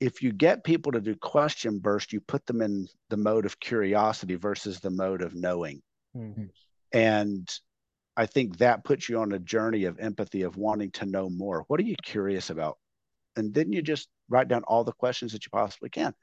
[0.00, 3.58] if you get people to do question burst, you put them in the mode of
[3.58, 5.82] curiosity versus the mode of knowing.
[6.16, 6.44] Mm-hmm.
[6.92, 7.48] And
[8.16, 11.64] I think that puts you on a journey of empathy, of wanting to know more.
[11.68, 12.78] What are you curious about?
[13.36, 16.14] And then you just write down all the questions that you possibly can.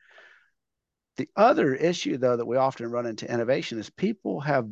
[1.18, 4.68] The other issue, though, that we often run into innovation is people have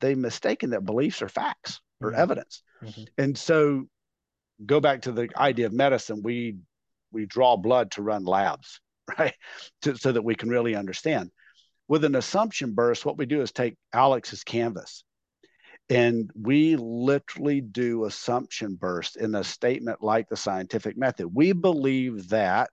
[0.00, 2.20] they mistaken that beliefs are facts or mm-hmm.
[2.20, 3.02] evidence, mm-hmm.
[3.18, 3.84] and so
[4.64, 6.22] go back to the idea of medicine.
[6.22, 6.56] We
[7.12, 8.80] we draw blood to run labs,
[9.18, 9.34] right,
[9.82, 11.30] to, so that we can really understand.
[11.88, 15.04] With an assumption burst, what we do is take Alex's canvas
[15.90, 21.28] and we literally do assumption burst in a statement like the scientific method.
[21.32, 22.70] We believe that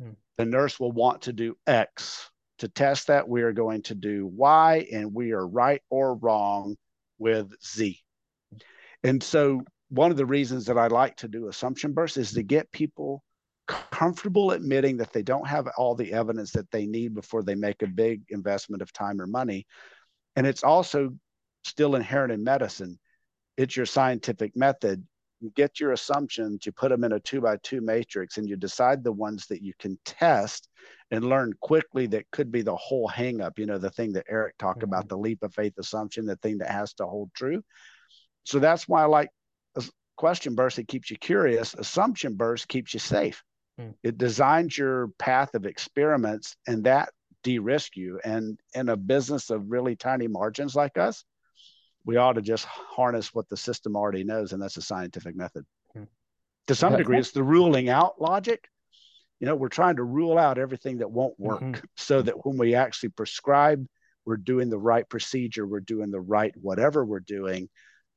[0.00, 0.12] hmm.
[0.38, 2.30] the nurse will want to do X.
[2.58, 6.76] To test that, we are going to do Y, and we are right or wrong
[7.18, 8.00] with Z.
[9.02, 9.60] And so,
[9.90, 13.22] one of the reasons that I like to do assumption burst is to get people
[13.66, 17.82] comfortable admitting that they don't have all the evidence that they need before they make
[17.82, 19.66] a big investment of time or money.
[20.36, 21.14] And it's also
[21.64, 22.98] still inherent in medicine.
[23.56, 25.06] It's your scientific method.
[25.40, 28.56] You get your assumptions, you put them in a two by two matrix, and you
[28.56, 30.68] decide the ones that you can test
[31.10, 34.56] and learn quickly that could be the whole hangup, you know, the thing that Eric
[34.58, 34.88] talked mm-hmm.
[34.88, 37.62] about, the leap of faith assumption, the thing that has to hold true.
[38.44, 39.28] So that's why I like
[39.76, 39.84] a
[40.16, 41.74] question burst, it keeps you curious.
[41.74, 43.42] Assumption burst keeps you safe.
[43.80, 43.94] Mm.
[44.02, 47.10] It designs your path of experiments and that
[47.42, 48.20] de-risk you.
[48.24, 51.24] And in a business of really tiny margins like us,
[52.04, 55.64] we ought to just harness what the system already knows, and that's a scientific method.
[55.94, 56.04] Hmm.
[56.66, 58.68] To some degree, it's the ruling out logic.
[59.40, 61.84] You know, we're trying to rule out everything that won't work mm-hmm.
[61.96, 63.86] so that when we actually prescribe,
[64.24, 67.68] we're doing the right procedure, we're doing the right whatever we're doing.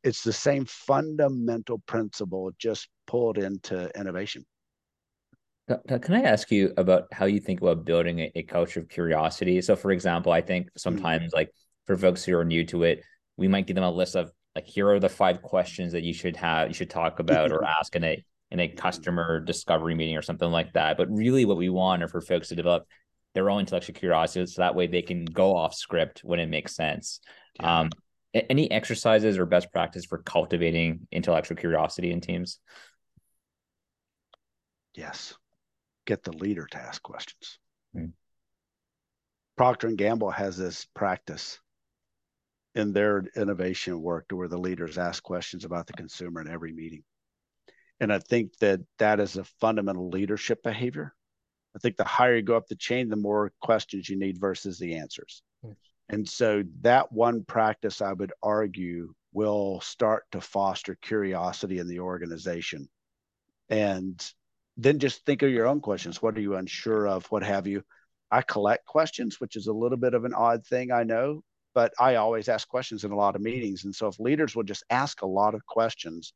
[0.04, 4.46] It's the same fundamental principle, just pulled into innovation.
[5.68, 9.62] Can I ask you about how you think about building a, a culture of curiosity?
[9.62, 11.36] So, for example, I think sometimes, mm-hmm.
[11.36, 11.52] like
[11.86, 13.04] for folks who are new to it,
[13.36, 16.14] we might give them a list of like here are the five questions that you
[16.14, 20.18] should have you should talk about or ask in a in a customer discovery meeting
[20.18, 22.88] or something like that but really what we want are for folks to develop
[23.36, 26.76] their own intellectual curiosity so that way they can go off script when it makes
[26.76, 27.20] sense
[27.60, 27.82] yeah.
[27.82, 27.90] um,
[28.34, 32.58] any exercises or best practice for cultivating intellectual curiosity in teams
[34.96, 35.36] yes
[36.08, 37.60] get the leader to ask questions
[37.96, 38.08] mm-hmm.
[39.56, 41.60] procter and gamble has this practice
[42.78, 46.72] in their innovation work to where the leaders ask questions about the consumer in every
[46.72, 47.04] meeting.
[48.00, 51.16] And I think that that is a fundamental leadership behavior.
[51.76, 54.78] I think the higher you go up the chain, the more questions you need versus
[54.78, 55.42] the answers.
[55.66, 55.76] Mm.
[56.10, 62.00] And so that one practice, I would argue, will start to foster curiosity in the
[62.00, 62.88] organization.
[63.70, 64.24] And
[64.78, 66.22] then just think of your own questions.
[66.22, 67.26] What are you unsure of?
[67.32, 67.84] What have you?
[68.30, 71.42] I collect questions, which is a little bit of an odd thing, I know,
[71.74, 73.86] but I always ask questions in a lot of meetings.
[73.86, 76.34] And so if leaders will just ask a lot of questions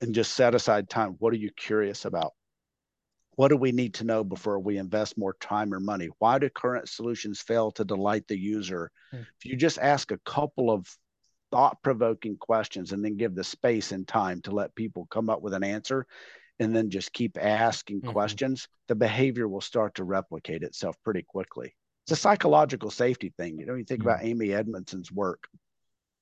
[0.00, 2.32] and just set aside time, what are you curious about?
[3.36, 6.08] What do we need to know before we invest more time or money?
[6.18, 8.90] Why do current solutions fail to delight the user?
[9.12, 9.18] Hmm.
[9.38, 10.88] If you just ask a couple of
[11.52, 15.40] thought provoking questions and then give the space and time to let people come up
[15.40, 16.06] with an answer
[16.60, 18.10] and then just keep asking mm-hmm.
[18.10, 21.74] questions, the behavior will start to replicate itself pretty quickly
[22.08, 23.58] it's a psychological safety thing.
[23.58, 24.08] You know, you think mm-hmm.
[24.08, 25.46] about Amy Edmondson's work.
[25.52, 25.58] I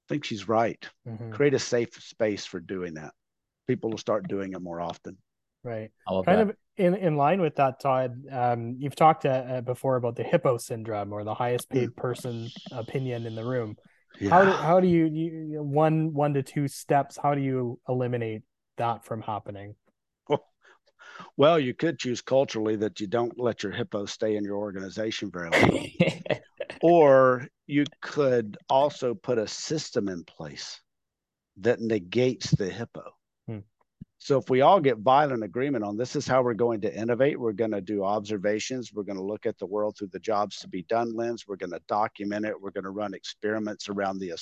[0.09, 0.84] think she's right.
[1.09, 1.30] Mm-hmm.
[1.30, 3.12] Create a safe space for doing that.
[3.68, 5.16] People will start doing it more often.
[5.62, 5.93] Right.
[6.09, 6.41] Kind that.
[6.41, 10.24] of in, in line with that, Todd, um, you've talked uh, uh, before about the
[10.24, 13.76] hippo syndrome or the highest paid person opinion in the room.
[14.18, 14.30] Yeah.
[14.30, 17.16] How do, how do you, you one one to two steps?
[17.16, 18.43] How do you eliminate
[18.76, 19.76] that from happening?
[21.36, 25.30] Well, you could choose culturally that you don't let your hippo stay in your organization
[25.30, 26.38] very long.
[26.82, 30.80] or you could also put a system in place
[31.58, 33.10] that negates the hippo.
[33.46, 33.58] Hmm.
[34.18, 37.38] So if we all get violent agreement on this is how we're going to innovate,
[37.38, 40.58] we're going to do observations, we're going to look at the world through the jobs
[40.58, 44.18] to be done lens, we're going to document it, we're going to run experiments around
[44.18, 44.32] the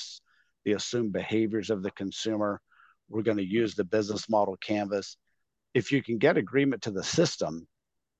[0.64, 2.60] the assumed behaviors of the consumer,
[3.08, 5.16] we're going to use the business model canvas
[5.74, 7.66] if you can get agreement to the system,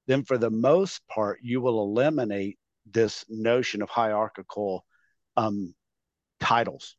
[0.07, 4.85] then for the most part, you will eliminate this notion of hierarchical
[5.37, 5.75] um,
[6.41, 6.97] titles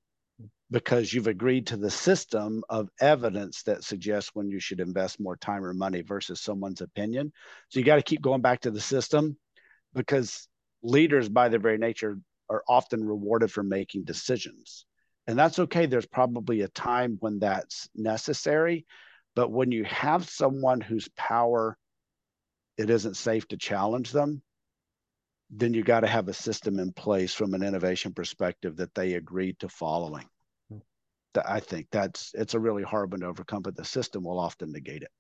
[0.71, 5.37] because you've agreed to the system of evidence that suggests when you should invest more
[5.37, 7.31] time or money versus someone's opinion.
[7.69, 9.37] So you got to keep going back to the system
[9.93, 10.47] because
[10.81, 12.17] leaders, by their very nature,
[12.49, 14.85] are often rewarded for making decisions.
[15.27, 15.85] And that's okay.
[15.85, 18.85] There's probably a time when that's necessary,
[19.35, 21.77] but when you have someone whose power
[22.77, 24.41] it isn't safe to challenge them,
[25.49, 29.13] then you got to have a system in place from an innovation perspective that they
[29.13, 30.27] agreed to following.
[30.69, 30.79] Hmm.
[31.45, 34.71] I think that's it's a really hard one to overcome, but the system will often
[34.71, 35.11] negate it.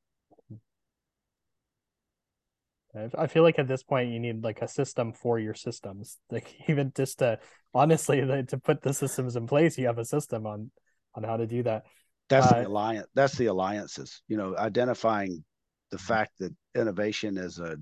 [3.17, 6.17] I feel like at this point you need like a system for your systems.
[6.31, 7.39] Like even just to
[7.73, 10.71] honestly to put the systems in place, you have a system on
[11.13, 11.83] on how to do that.
[12.29, 13.07] That's uh, the alliance.
[13.13, 14.21] That's the alliances.
[14.27, 15.43] You know, identifying
[15.91, 17.77] the fact that innovation is a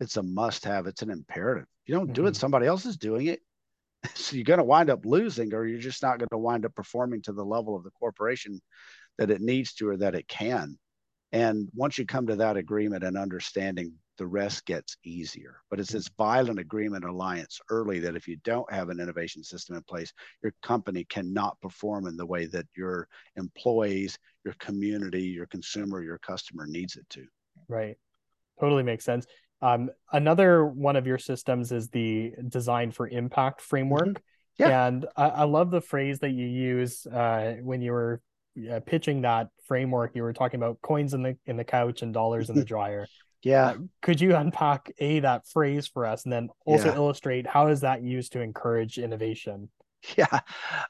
[0.00, 0.86] it's a must have.
[0.86, 1.66] It's an imperative.
[1.86, 2.28] You don't do mm-hmm.
[2.28, 3.40] it, somebody else is doing it.
[4.14, 6.74] So you're going to wind up losing, or you're just not going to wind up
[6.74, 8.58] performing to the level of the corporation
[9.18, 10.78] that it needs to or that it can.
[11.32, 15.62] And once you come to that agreement and understanding, the rest gets easier.
[15.70, 19.76] But it's this violent agreement alliance early that if you don't have an innovation system
[19.76, 20.12] in place,
[20.42, 26.18] your company cannot perform in the way that your employees, your community, your consumer, your
[26.18, 27.24] customer needs it to.
[27.66, 27.96] Right.
[28.60, 29.26] Totally makes sense.
[29.62, 34.08] Um, another one of your systems is the design for impact framework.
[34.08, 34.22] Mm-hmm.
[34.58, 34.86] Yeah.
[34.86, 38.20] And I, I, love the phrase that you use uh, when you were
[38.70, 40.14] uh, pitching that framework.
[40.14, 43.06] You were talking about coins in the in the couch and dollars in the dryer.
[43.42, 43.66] Yeah.
[43.66, 46.96] Uh, could you unpack a that phrase for us, and then also yeah.
[46.96, 49.68] illustrate how is that used to encourage innovation?
[50.16, 50.40] Yeah.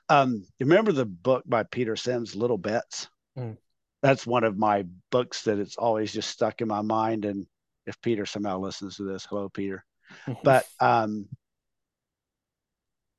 [0.08, 3.08] Um, remember the book by Peter Sims, Little Bets?
[3.36, 3.56] Mm.
[4.02, 7.24] That's one of my books that it's always just stuck in my mind.
[7.24, 7.48] And
[7.86, 9.84] if Peter somehow listens to this, hello, Peter.
[10.44, 11.26] but um,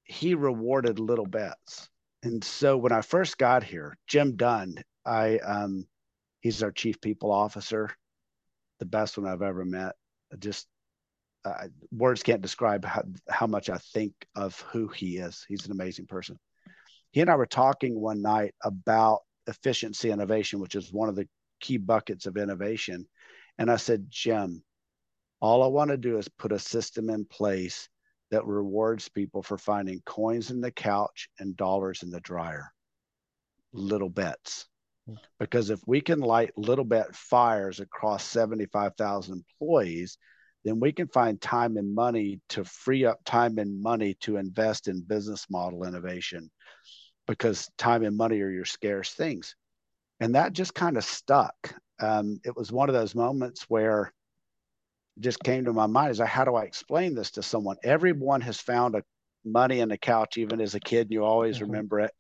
[0.06, 1.90] he rewarded little bets.
[2.24, 4.76] And so when I first got here, Jim Dunn,
[5.06, 5.88] I um,
[6.40, 7.90] he's our chief people officer,
[8.82, 9.94] the best one I've ever met.
[10.40, 10.68] Just
[11.46, 15.46] uh, words can't describe how, how much I think of who he is.
[15.48, 16.40] He's an amazing person.
[17.12, 21.30] He and I were talking one night about efficiency innovation, which is one of the
[21.60, 23.08] key buckets of innovation.
[23.60, 24.64] And I said, Jim,
[25.40, 27.88] all I want to do is put a system in place
[28.32, 32.74] that rewards people for finding coins in the couch and dollars in the dryer.
[33.74, 34.68] Little bets.
[35.40, 40.18] Because if we can light little bit fires across 75,000 employees,
[40.64, 44.88] then we can find time and money to free up time and money to invest
[44.88, 46.52] in business model innovation
[47.28, 49.56] because time and money are your scarce things.
[50.20, 51.74] And that just kind of stuck.
[52.00, 54.14] Um, it was one of those moments where
[55.20, 57.78] just came to my mind is like, how do I explain this to someone?
[57.84, 59.04] Everyone has found a
[59.44, 61.66] money in the couch, even as a kid, and you always mm-hmm.
[61.66, 62.12] remember it.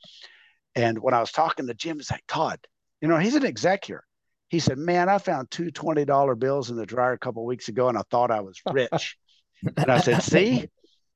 [0.76, 2.60] And when I was talking to Jim, he's like, Todd,
[3.02, 4.04] you know, he's an exec here.
[4.50, 7.90] He said, Man, I found two $20 bills in the dryer a couple weeks ago
[7.90, 9.18] and I thought I was rich.
[9.78, 10.68] and I said, See,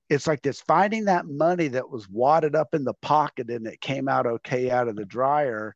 [0.09, 3.81] it's like this finding that money that was wadded up in the pocket and it
[3.81, 5.75] came out okay out of the dryer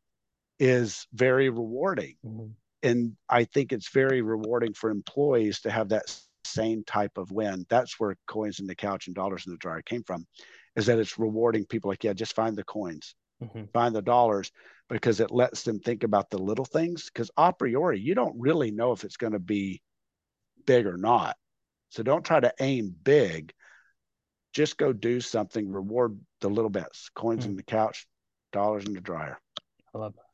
[0.58, 2.16] is very rewarding.
[2.24, 2.50] Mm-hmm
[2.82, 6.04] and I think it's very rewarding for employees to have that
[6.44, 7.66] same type of win.
[7.68, 10.26] That's where coins in the couch and dollars in the dryer came from,
[10.76, 13.64] is that it's rewarding people like, yeah, just find the coins, mm-hmm.
[13.72, 14.52] find the dollars,
[14.88, 17.10] because it lets them think about the little things.
[17.12, 19.82] Because a priori, you don't really know if it's going to be
[20.66, 21.36] big or not.
[21.90, 23.52] So don't try to aim big.
[24.52, 27.50] Just go do something, reward the little bits, coins mm-hmm.
[27.50, 28.06] in the couch,
[28.52, 29.38] dollars in the dryer.
[29.94, 30.29] I love that.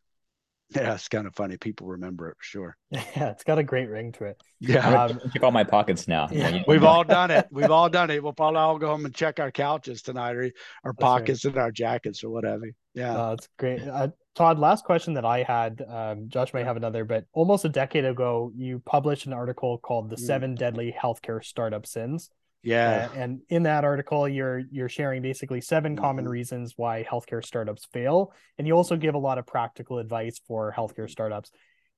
[0.74, 1.56] Yeah, it's kind of funny.
[1.56, 2.76] People remember it for sure.
[2.90, 4.42] Yeah, it's got a great ring to it.
[4.58, 5.04] Yeah.
[5.04, 6.28] Um, check all my pockets now.
[6.32, 6.62] Yeah.
[6.66, 7.46] We've all done it.
[7.50, 8.22] We've all done it.
[8.22, 10.50] We'll probably all go home and check our couches tonight or
[10.84, 11.54] our that's pockets right.
[11.54, 12.70] and our jackets or whatever.
[12.94, 13.16] Yeah.
[13.16, 13.86] Uh, that's great.
[13.86, 17.70] Uh, Todd, last question that I had, um, Josh may have another, but almost a
[17.70, 20.26] decade ago, you published an article called The mm.
[20.26, 22.30] Seven Deadly Healthcare Startup Sins.
[22.66, 23.08] Yeah.
[23.12, 26.02] Uh, and in that article, you're you're sharing basically 7 mm-hmm.
[26.02, 30.40] common reasons why healthcare startups fail, and you also give a lot of practical advice
[30.48, 31.52] for healthcare startups.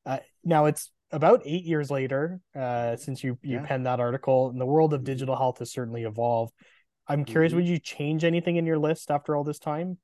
[0.04, 3.66] Uh, now it's about eight years later uh, since you you yeah.
[3.66, 6.52] penned that article, and the world of digital health has certainly evolved.
[7.08, 7.60] I'm curious, mm-hmm.
[7.60, 9.96] would you change anything in your list after all this time,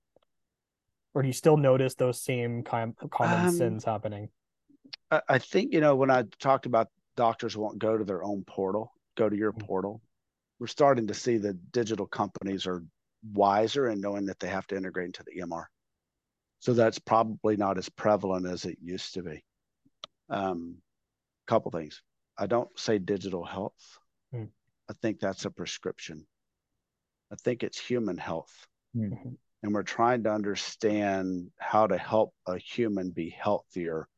[1.12, 4.30] or do you still notice those same com- common um, sins happening?
[5.28, 8.94] I think you know when I talked about doctors won't go to their own portal,
[9.14, 9.66] go to your mm-hmm.
[9.66, 10.00] portal
[10.58, 12.84] we're starting to see that digital companies are
[13.32, 15.64] wiser and knowing that they have to integrate into the EMR.
[16.60, 19.44] So that's probably not as prevalent as it used to be.
[20.30, 20.78] Um,
[21.46, 22.02] couple things.
[22.38, 23.98] I don't say digital health.
[24.34, 24.48] Mm.
[24.88, 26.26] I think that's a prescription.
[27.30, 28.66] I think it's human health.
[28.96, 29.30] Mm-hmm.
[29.62, 34.08] And we're trying to understand how to help a human be healthier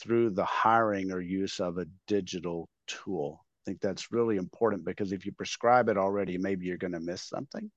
[0.00, 5.26] through the hiring or use of a digital tool think that's really important because if
[5.26, 7.70] you prescribe it already, maybe you're going to miss something.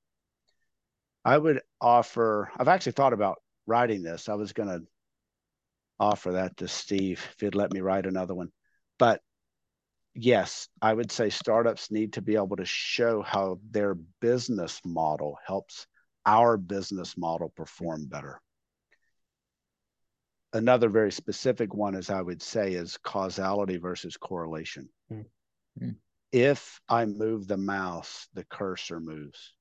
[1.26, 4.30] I would offer, I've actually thought about writing this.
[4.30, 4.82] I was going to
[6.00, 8.52] offer that to Steve if he'd let me write another one.
[9.00, 9.22] But
[10.14, 15.38] yes, I would say startups need to be able to show how their business model
[15.46, 15.88] helps
[16.26, 18.42] our business model perform better.
[20.54, 24.90] Another very specific one, as I would say, is causality versus correlation.
[25.12, 25.26] Mm
[25.82, 25.96] Mm.
[26.32, 29.54] If I move the mouse, the cursor moves.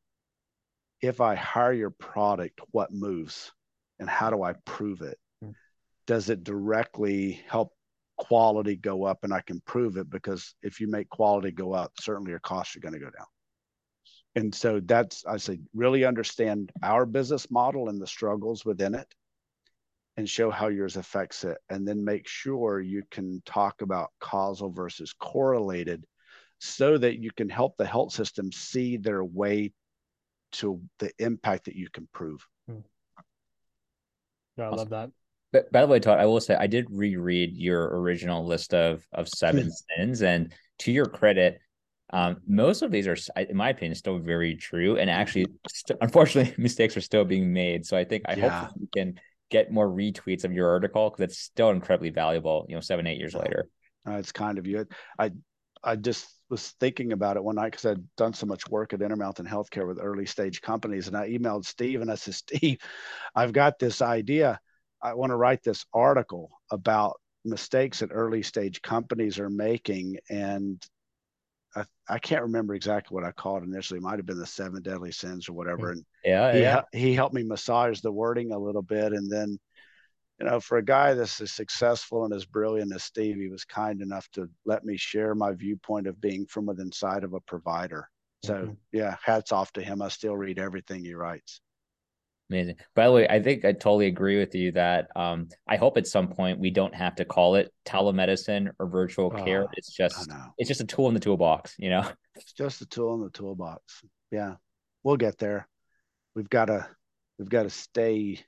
[1.00, 3.52] If I hire your product, what moves?
[3.98, 5.18] And how do I prove it?
[5.44, 5.54] Mm.
[6.06, 7.72] Does it directly help
[8.16, 11.92] quality go up and I can prove it because if you make quality go up,
[12.00, 13.26] certainly your costs are going to go down.
[14.34, 19.06] And so that's, I say, really understand our business model and the struggles within it
[20.16, 21.58] and show how yours affects it.
[21.68, 26.04] And then make sure you can talk about causal versus correlated
[26.58, 29.72] so that you can help the health system see their way
[30.52, 32.46] to the impact that you can prove.
[32.68, 32.78] Hmm.
[34.56, 35.10] Yeah, I love that.
[35.52, 39.06] But by the way, Todd, I will say I did reread your original list of
[39.12, 41.60] of seven sins, and to your credit,
[42.12, 44.96] um, most of these are, in my opinion, still very true.
[44.96, 47.86] And actually, st- unfortunately, mistakes are still being made.
[47.86, 48.60] So I think I yeah.
[48.60, 49.20] hope we can
[49.50, 52.66] get more retweets of your article because it's still incredibly valuable.
[52.68, 53.68] You know, seven eight years later.
[54.06, 54.86] Uh, it's kind of you.
[55.18, 55.32] I
[55.82, 59.02] I just was thinking about it one night because I'd done so much work at
[59.02, 62.78] Intermountain Healthcare with early stage companies, and I emailed Steve and I said, Steve,
[63.34, 64.60] I've got this idea
[65.02, 70.18] I want to write this article about mistakes that early stage companies are making.
[70.30, 70.82] And
[71.74, 73.98] I, I can't remember exactly what I called it initially.
[73.98, 75.92] It might have been the seven deadly sins or whatever.
[75.92, 76.82] And yeah, he, yeah.
[76.92, 79.12] he helped me massage the wording a little bit.
[79.12, 79.58] And then,
[80.40, 83.64] you know, for a guy that's as successful and as brilliant as Steve, he was
[83.64, 87.40] kind enough to let me share my viewpoint of being from within side of a
[87.40, 88.08] provider.
[88.44, 88.72] So mm-hmm.
[88.92, 90.02] yeah, hats off to him.
[90.02, 91.60] I still read everything he writes.
[92.50, 92.76] Amazing.
[92.94, 96.06] By the way, I think I totally agree with you that um, I hope at
[96.06, 99.66] some point we don't have to call it telemedicine or virtual oh, care.
[99.72, 102.08] It's just it's just a tool in the toolbox, you know.
[102.36, 104.02] It's just a tool in the toolbox.
[104.30, 104.56] Yeah,
[105.02, 105.66] we'll get there.
[106.36, 106.86] We've got to
[107.38, 108.44] we've got to stay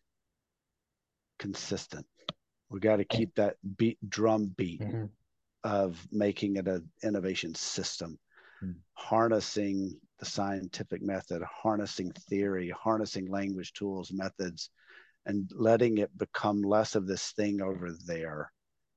[1.38, 2.06] consistent.
[2.68, 5.06] We got to keep that beat drum beat mm-hmm.
[5.64, 8.18] of making it an innovation system,
[8.62, 8.78] mm-hmm.
[8.92, 14.68] harnessing the scientific method, harnessing theory, harnessing language tools, methods,
[15.24, 18.52] and letting it become less of this thing over there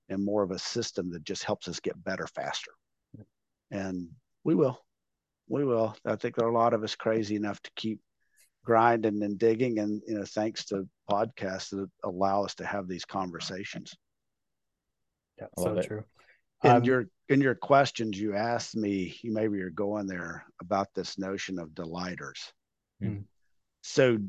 [0.09, 2.71] and more of a system that just helps us get better faster.
[3.71, 4.09] And
[4.43, 4.83] we will.
[5.47, 5.95] We will.
[6.03, 8.01] I think there are a lot of us crazy enough to keep
[8.63, 13.05] grinding and digging and you know thanks to podcasts that allow us to have these
[13.05, 13.93] conversations.
[15.39, 16.03] Yeah so true.
[16.63, 20.87] In um, your in your questions you asked me you maybe you're going there about
[20.93, 22.51] this notion of delighters.
[23.01, 23.21] Hmm.
[23.81, 24.19] so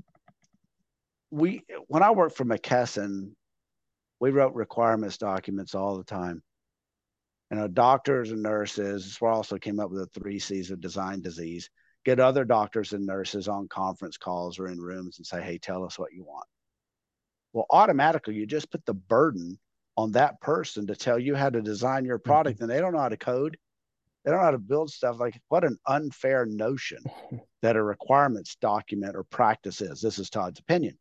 [1.31, 3.33] we when i worked for mckesson
[4.23, 6.41] we wrote requirements documents all the time.
[7.51, 11.21] You know doctors and nurses we also came up with the three c's of design
[11.21, 11.69] disease
[12.05, 15.85] get other doctors and nurses on conference calls or in rooms and say hey tell
[15.85, 16.47] us what you want.
[17.53, 19.59] Well automatically you just put the burden
[19.97, 22.65] on that person to tell you how to design your product mm-hmm.
[22.65, 23.57] and they don't know how to code.
[24.25, 25.19] They don't know how to build stuff.
[25.19, 27.03] Like what an unfair notion
[27.63, 30.01] that a requirements document or practice is.
[30.01, 30.99] This is todd's opinion.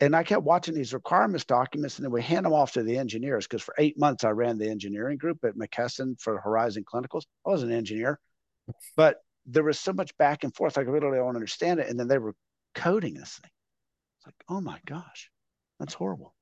[0.00, 2.98] And i kept watching these requirements documents and then we hand them off to the
[2.98, 7.24] engineers because for eight months i ran the engineering group at mckesson for horizon clinicals.
[7.46, 8.20] I was an engineer.
[8.96, 9.18] But
[9.48, 12.18] there was so much back and forth i really don't understand it and then they
[12.18, 12.34] were
[12.74, 13.50] coding this thing
[14.18, 15.30] it's like oh my gosh
[15.80, 16.34] that's horrible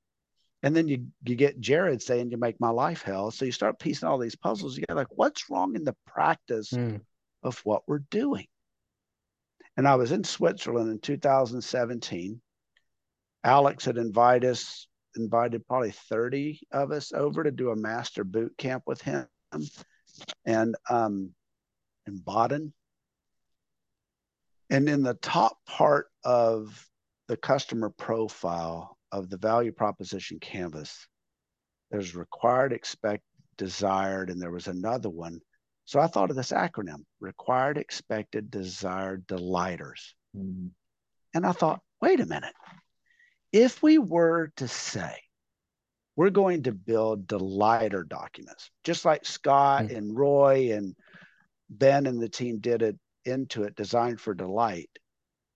[0.62, 3.30] and then you you get Jared saying you make my life hell.
[3.30, 4.76] So you start piecing all these puzzles.
[4.76, 7.00] You get like, what's wrong in the practice mm.
[7.42, 8.46] of what we're doing?
[9.76, 12.40] And I was in Switzerland in 2017.
[13.44, 18.56] Alex had invited us, invited probably 30 of us over to do a master boot
[18.58, 19.28] camp with him.
[20.44, 21.30] And um
[22.06, 22.72] in Baden.
[24.70, 26.88] And in the top part of
[27.28, 31.06] the customer profile, of the value proposition canvas.
[31.90, 33.22] There's required, expect,
[33.56, 35.40] desired, and there was another one.
[35.84, 40.14] So I thought of this acronym required, expected, desired, delighters.
[40.36, 40.68] Mm-hmm.
[41.34, 42.54] And I thought, wait a minute.
[43.52, 45.14] If we were to say,
[46.16, 49.96] we're going to build delighter documents, just like Scott mm-hmm.
[49.96, 50.96] and Roy and
[51.70, 52.82] Ben and the team did
[53.26, 54.90] it designed for delight.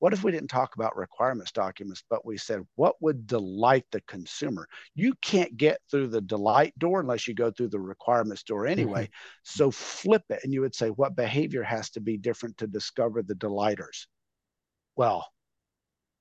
[0.00, 4.00] What if we didn't talk about requirements documents, but we said, what would delight the
[4.08, 4.66] consumer?
[4.94, 9.04] You can't get through the delight door unless you go through the requirements door anyway.
[9.04, 9.12] Mm-hmm.
[9.44, 13.22] So flip it and you would say, what behavior has to be different to discover
[13.22, 14.08] the delighters?
[14.96, 15.28] Well,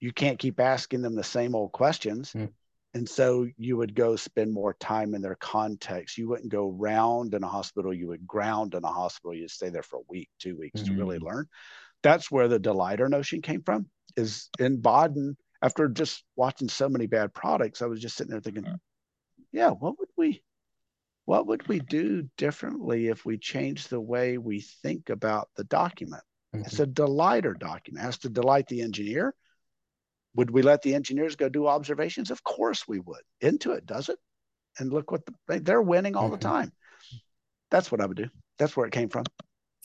[0.01, 2.33] you can't keep asking them the same old questions.
[2.33, 2.47] Mm-hmm.
[2.93, 6.17] And so you would go spend more time in their context.
[6.17, 7.93] You wouldn't go round in a hospital.
[7.93, 9.35] You would ground in a hospital.
[9.35, 10.95] You'd stay there for a week, two weeks mm-hmm.
[10.95, 11.23] to really mm.
[11.23, 11.47] learn
[12.01, 17.07] that's where the delighter notion came from is in Baden after just watching so many
[17.07, 18.65] bad products I was just sitting there thinking
[19.51, 20.41] yeah what would we
[21.25, 26.23] what would we do differently if we change the way we think about the document?
[26.55, 26.65] Mm-hmm.
[26.65, 28.01] It's a delighter document.
[28.01, 29.35] It has to delight the engineer.
[30.39, 32.31] Would we let the engineers go do observations?
[32.31, 33.23] Of course we would.
[33.43, 34.17] Intuit does it.
[34.77, 36.35] And look what the, they're winning all mm-hmm.
[36.35, 36.71] the time.
[37.69, 38.29] That's what I would do.
[38.57, 39.25] That's where it came from.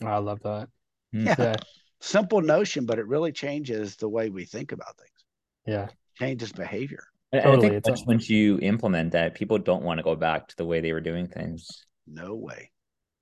[0.01, 0.69] I love that.
[1.11, 1.35] Yeah.
[1.37, 1.55] yeah.
[1.99, 5.25] Simple notion, but it really changes the way we think about things.
[5.65, 5.89] Yeah.
[6.17, 7.03] Changes behavior.
[7.33, 7.67] Totally.
[7.67, 10.65] I think once, once you implement that, people don't want to go back to the
[10.65, 11.85] way they were doing things.
[12.07, 12.71] No way.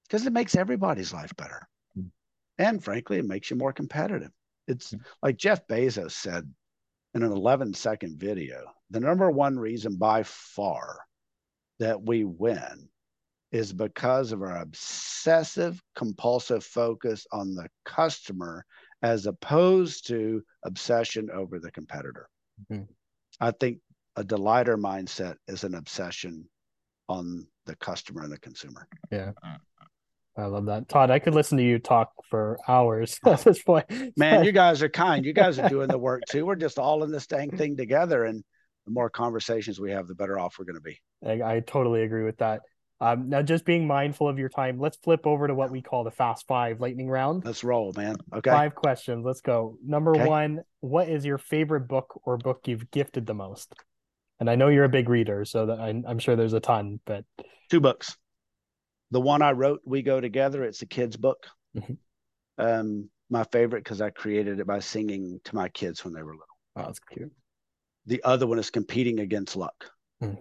[0.07, 1.67] Because it makes everybody's life better.
[1.97, 2.09] Mm-hmm.
[2.59, 4.29] And frankly, it makes you more competitive.
[4.67, 5.01] It's mm-hmm.
[5.23, 6.47] like Jeff Bezos said
[7.13, 10.99] in an 11 second video the number one reason by far
[11.79, 12.89] that we win
[13.51, 18.65] is because of our obsessive compulsive focus on the customer
[19.03, 22.27] as opposed to obsession over the competitor.
[22.71, 22.91] Mm-hmm.
[23.39, 23.79] I think
[24.15, 26.49] a delighter mindset is an obsession
[27.09, 28.87] on the customer and the consumer.
[29.11, 29.33] Yeah.
[30.35, 30.89] I love that.
[30.89, 33.85] Todd, I could listen to you talk for hours at this point.
[34.17, 35.25] Man, you guys are kind.
[35.25, 36.45] You guys are doing the work too.
[36.45, 38.25] We're just all in this dang thing together.
[38.25, 38.43] And
[38.85, 40.99] the more conversations we have, the better off we're going to be.
[41.25, 42.61] I, I totally agree with that.
[42.99, 46.05] Um, now, just being mindful of your time, let's flip over to what we call
[46.05, 47.43] the Fast Five lightning round.
[47.43, 48.15] Let's roll, man.
[48.33, 48.49] Okay.
[48.49, 49.25] Five questions.
[49.25, 49.77] Let's go.
[49.85, 50.25] Number okay.
[50.25, 53.73] one What is your favorite book or book you've gifted the most?
[54.39, 56.99] And I know you're a big reader, so that I, am sure there's a ton,
[57.05, 57.25] but
[57.69, 58.15] two books.
[59.13, 61.47] The one I wrote, We Go Together, it's a kid's book.
[61.75, 61.93] Mm-hmm.
[62.57, 66.33] Um, my favorite because I created it by singing to my kids when they were
[66.33, 66.45] little.
[66.75, 67.31] Oh, that's cute.
[68.05, 69.85] The other one is Competing Against Luck.
[70.21, 70.37] Mm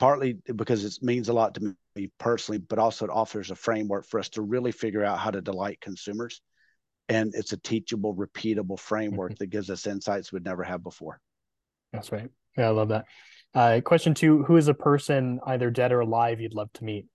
[0.00, 4.06] partly because it means a lot to me personally, but also it offers a framework
[4.06, 6.40] for us to really figure out how to delight consumers.
[7.10, 9.44] And it's a teachable, repeatable framework mm-hmm.
[9.44, 11.20] that gives us insights we'd never have before.
[11.92, 12.30] That's right.
[12.56, 13.04] Yeah, I love that.
[13.52, 17.06] Uh, question two Who is a person, either dead or alive, you'd love to meet?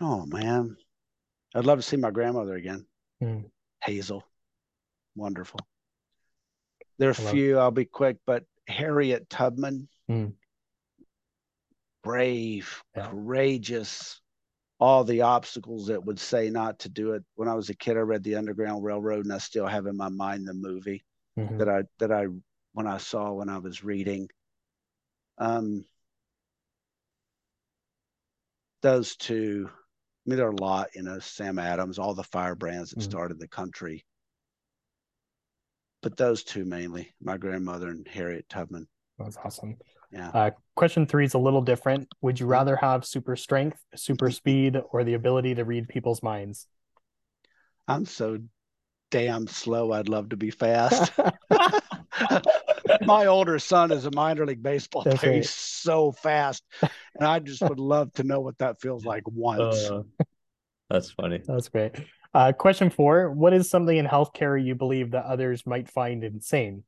[0.00, 0.76] Oh, man.
[1.54, 2.86] I'd love to see my grandmother again.
[3.22, 3.50] Mm.
[3.82, 4.24] Hazel.
[5.14, 5.60] Wonderful.
[6.98, 9.88] There are a few, I'll be quick, but Harriet Tubman.
[10.10, 10.32] Mm
[12.06, 13.08] brave, yeah.
[13.08, 14.20] courageous,
[14.78, 17.24] all the obstacles that would say not to do it.
[17.34, 19.96] When I was a kid, I read the Underground Railroad, and I still have in
[19.96, 21.04] my mind the movie
[21.36, 21.58] mm-hmm.
[21.58, 22.26] that I that I
[22.74, 24.28] when I saw when I was reading.
[25.38, 25.84] Um,
[28.82, 29.68] those two,
[30.26, 33.10] I mean, there are a lot, you know, Sam Adams, all the firebrands that mm-hmm.
[33.10, 34.04] started the country.
[36.02, 38.88] But those two mainly, my grandmother and Harriet Tubman.
[39.18, 39.76] That's awesome.
[40.10, 40.28] Yeah.
[40.28, 42.08] Uh, question three is a little different.
[42.22, 46.66] Would you rather have super strength, super speed, or the ability to read people's minds?
[47.86, 48.38] I'm so
[49.10, 49.92] damn slow.
[49.92, 51.12] I'd love to be fast.
[53.02, 55.32] My older son is a minor league baseball That's player.
[55.32, 55.36] Right.
[55.38, 56.64] He's so fast.
[56.82, 59.76] And I just would love to know what that feels like once.
[59.76, 60.02] Uh,
[60.90, 61.40] that's funny.
[61.44, 61.92] That's great.
[62.34, 66.84] Uh, question four What is something in healthcare you believe that others might find insane?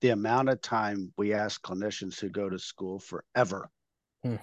[0.00, 3.70] the amount of time we ask clinicians who go to school forever
[4.22, 4.36] hmm.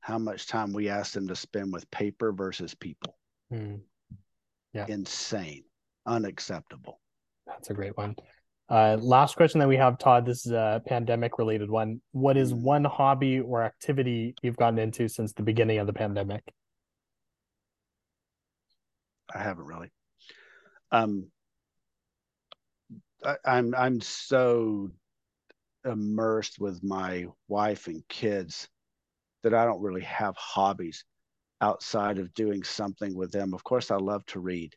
[0.00, 3.16] how much time we ask them to spend with paper versus people
[3.50, 3.76] hmm.
[4.72, 5.64] yeah insane
[6.06, 7.00] unacceptable
[7.46, 8.14] that's a great one
[8.70, 12.50] uh, last question that we have todd this is a pandemic related one what is
[12.50, 12.62] hmm.
[12.62, 16.42] one hobby or activity you've gotten into since the beginning of the pandemic
[19.34, 19.90] i haven't really
[20.92, 21.26] um
[23.24, 24.90] I, I'm I'm so
[25.84, 28.68] immersed with my wife and kids
[29.42, 31.04] that I don't really have hobbies
[31.60, 33.54] outside of doing something with them.
[33.54, 34.74] Of course, I love to read.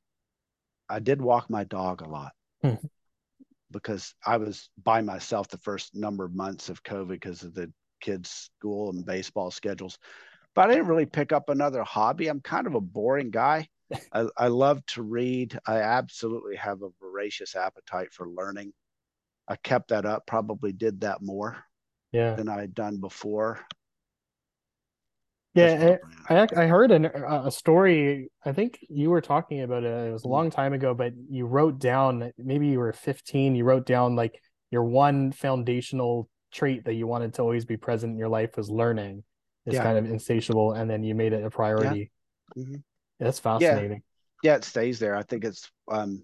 [0.90, 2.32] I did walk my dog a lot
[2.62, 2.76] hmm.
[3.72, 7.72] Because I was by myself the first number of months of COVID because of the
[8.01, 9.97] kids' school and baseball schedules.
[10.55, 12.28] But I didn't really pick up another hobby.
[12.28, 13.68] I'm kind of a boring guy.
[14.13, 15.57] I, I love to read.
[15.65, 18.74] I absolutely have a voracious appetite for learning.
[19.47, 21.63] I kept that up, probably did that more
[22.11, 22.36] yeah.
[22.36, 23.59] than I had done before.
[25.58, 25.97] Yeah,
[26.30, 28.30] I, I heard an, a story.
[28.45, 30.08] I think you were talking about it.
[30.08, 33.55] It was a long time ago, but you wrote down maybe you were 15.
[33.55, 34.41] You wrote down like
[34.72, 38.70] your one foundational trait that you wanted to always be present in your life was
[38.70, 39.24] learning.
[39.66, 39.84] It's yeah.
[39.84, 42.12] kind of insatiable, and then you made it a priority.
[42.55, 42.64] Yeah.
[42.64, 42.76] Mm-hmm.
[43.20, 44.03] That's fascinating.
[44.43, 44.51] Yeah.
[44.51, 45.16] yeah, it stays there.
[45.16, 46.24] I think it's um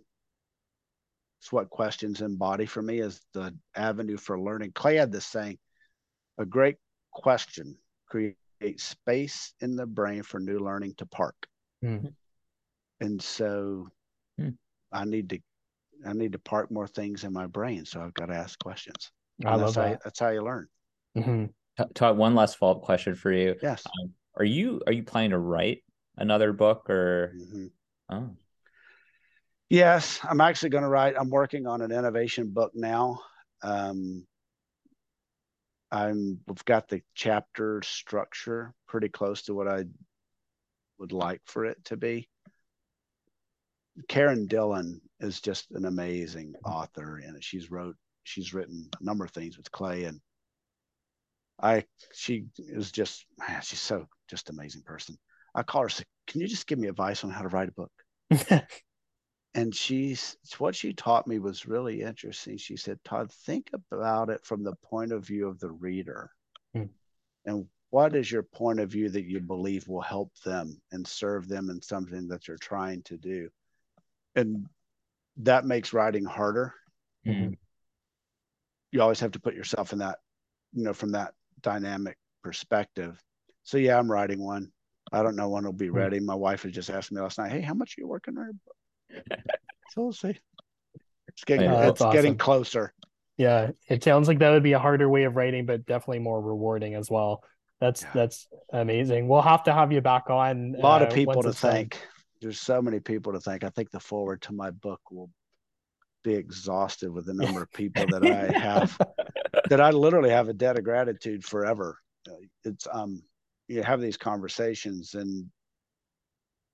[1.41, 4.71] it's what questions embody for me is the avenue for learning.
[4.73, 5.57] Clay had this saying,
[6.38, 6.77] a great
[7.11, 7.77] question
[8.07, 8.39] creates
[8.78, 11.36] space in the brain for new learning to park.
[11.84, 12.07] Mm-hmm.
[13.01, 13.88] And so
[14.39, 14.55] mm.
[14.91, 15.39] I need to
[16.05, 17.86] I need to park more things in my brain.
[17.86, 19.11] So I've got to ask questions.
[19.45, 19.88] I love that's that.
[19.88, 20.68] How, that's how you learn.
[21.18, 21.86] Mm-hmm.
[21.93, 23.55] Todd, one last follow up question for you.
[23.61, 23.84] Yes.
[23.86, 25.84] Um, are you are you planning to write
[26.18, 27.34] another book or?
[27.38, 27.66] Mm-hmm.
[28.09, 28.30] Oh.
[29.70, 31.16] Yes, I'm actually going to write.
[31.18, 33.22] I'm working on an innovation book now.
[33.64, 34.26] Um,
[35.93, 39.85] I'm we've got the chapter structure pretty close to what I
[40.97, 42.27] would like for it to be.
[44.07, 49.29] Karen Dillon is just an amazing author, and she's wrote she's written a number of
[49.29, 50.19] things with Clay, and
[51.61, 55.15] I she is just man, she's so just amazing person.
[55.53, 55.89] I call her,
[56.25, 57.91] "Can you just give me advice on how to write a book?"
[59.56, 62.58] and she's what she taught me was really interesting.
[62.58, 66.32] She said, "Todd, think about it from the point of view of the reader,
[66.74, 66.86] hmm.
[67.45, 71.47] and what is your point of view that you believe will help them and serve
[71.47, 73.49] them in something that you're trying to do?"
[74.36, 74.68] And
[75.38, 76.74] that makes writing harder.
[77.26, 77.54] Mm-hmm.
[78.91, 80.20] You always have to put yourself in that,
[80.74, 83.22] you know, from that dynamic perspective.
[83.64, 84.72] So yeah, I'm writing one.
[85.12, 85.95] I don't know when it'll be hmm.
[85.95, 86.20] ready.
[86.20, 88.60] My wife has just asked me last night, "Hey, how much are you working on?"
[89.91, 90.39] So we'll see.
[91.28, 92.11] It's getting it's awesome.
[92.14, 92.93] getting closer.
[93.38, 96.39] Yeah, it sounds like that would be a harder way of writing, but definitely more
[96.39, 97.43] rewarding as well.
[97.82, 98.11] That's yeah.
[98.14, 99.28] that's amazing.
[99.28, 100.76] We'll have to have you back on.
[100.78, 101.91] A lot uh, of people to thank.
[101.93, 102.01] Done.
[102.41, 103.64] There's so many people to thank.
[103.64, 105.30] I think the forward to my book will
[106.24, 108.97] be exhausted with the number of people that I have
[109.70, 111.97] that I literally have a debt of gratitude forever.
[112.64, 113.24] It's um
[113.68, 115.49] you have these conversations and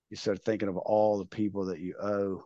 [0.10, 2.44] you start thinking of all the people that you owe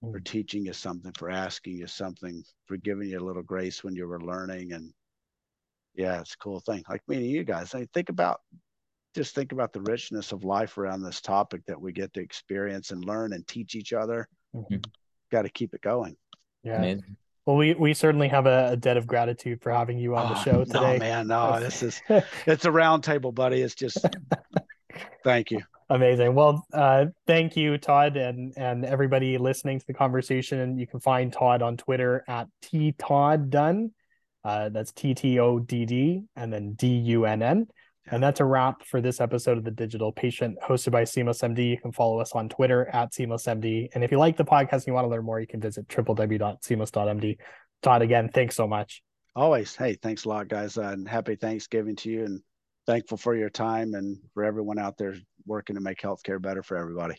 [0.00, 0.24] for mm.
[0.24, 4.06] teaching you something, for asking you something, for giving you a little grace when you
[4.06, 4.72] were learning.
[4.72, 4.92] And
[5.94, 6.84] yeah, it's a cool thing.
[6.88, 8.40] Like me and you guys, I think about
[9.14, 12.90] just think about the richness of life around this topic that we get to experience
[12.90, 14.28] and learn and teach each other.
[14.54, 14.76] Mm-hmm.
[15.32, 16.16] Got to keep it going.
[16.62, 16.76] Yeah.
[16.76, 17.16] Amazing.
[17.46, 20.34] Well, we, we certainly have a, a, debt of gratitude for having you on oh,
[20.34, 20.92] the show today.
[20.92, 22.02] No, man, no, this is
[22.46, 23.62] it's a roundtable, buddy.
[23.62, 24.04] It's just
[25.24, 25.62] thank you.
[25.90, 26.34] Amazing.
[26.34, 30.78] Well, uh, thank you, Todd, and and everybody listening to the conversation.
[30.78, 33.92] You can find Todd on Twitter at t todd dunn.
[34.44, 37.66] Uh, that's T T O D D and then D U N N.
[38.10, 41.70] And that's a wrap for this episode of The Digital Patient, hosted by Seamless MD.
[41.70, 43.88] You can follow us on Twitter at Seamless MD.
[43.94, 45.86] And if you like the podcast and you want to learn more, you can visit
[45.88, 47.36] www.seamless.md.
[47.82, 49.02] Todd, again, thanks so much.
[49.36, 49.76] Always.
[49.76, 50.78] Hey, thanks a lot, guys.
[50.78, 52.24] Uh, and happy Thanksgiving to you.
[52.24, 52.42] And
[52.88, 55.14] thankful for your time and for everyone out there
[55.44, 57.14] working to make healthcare better for everybody.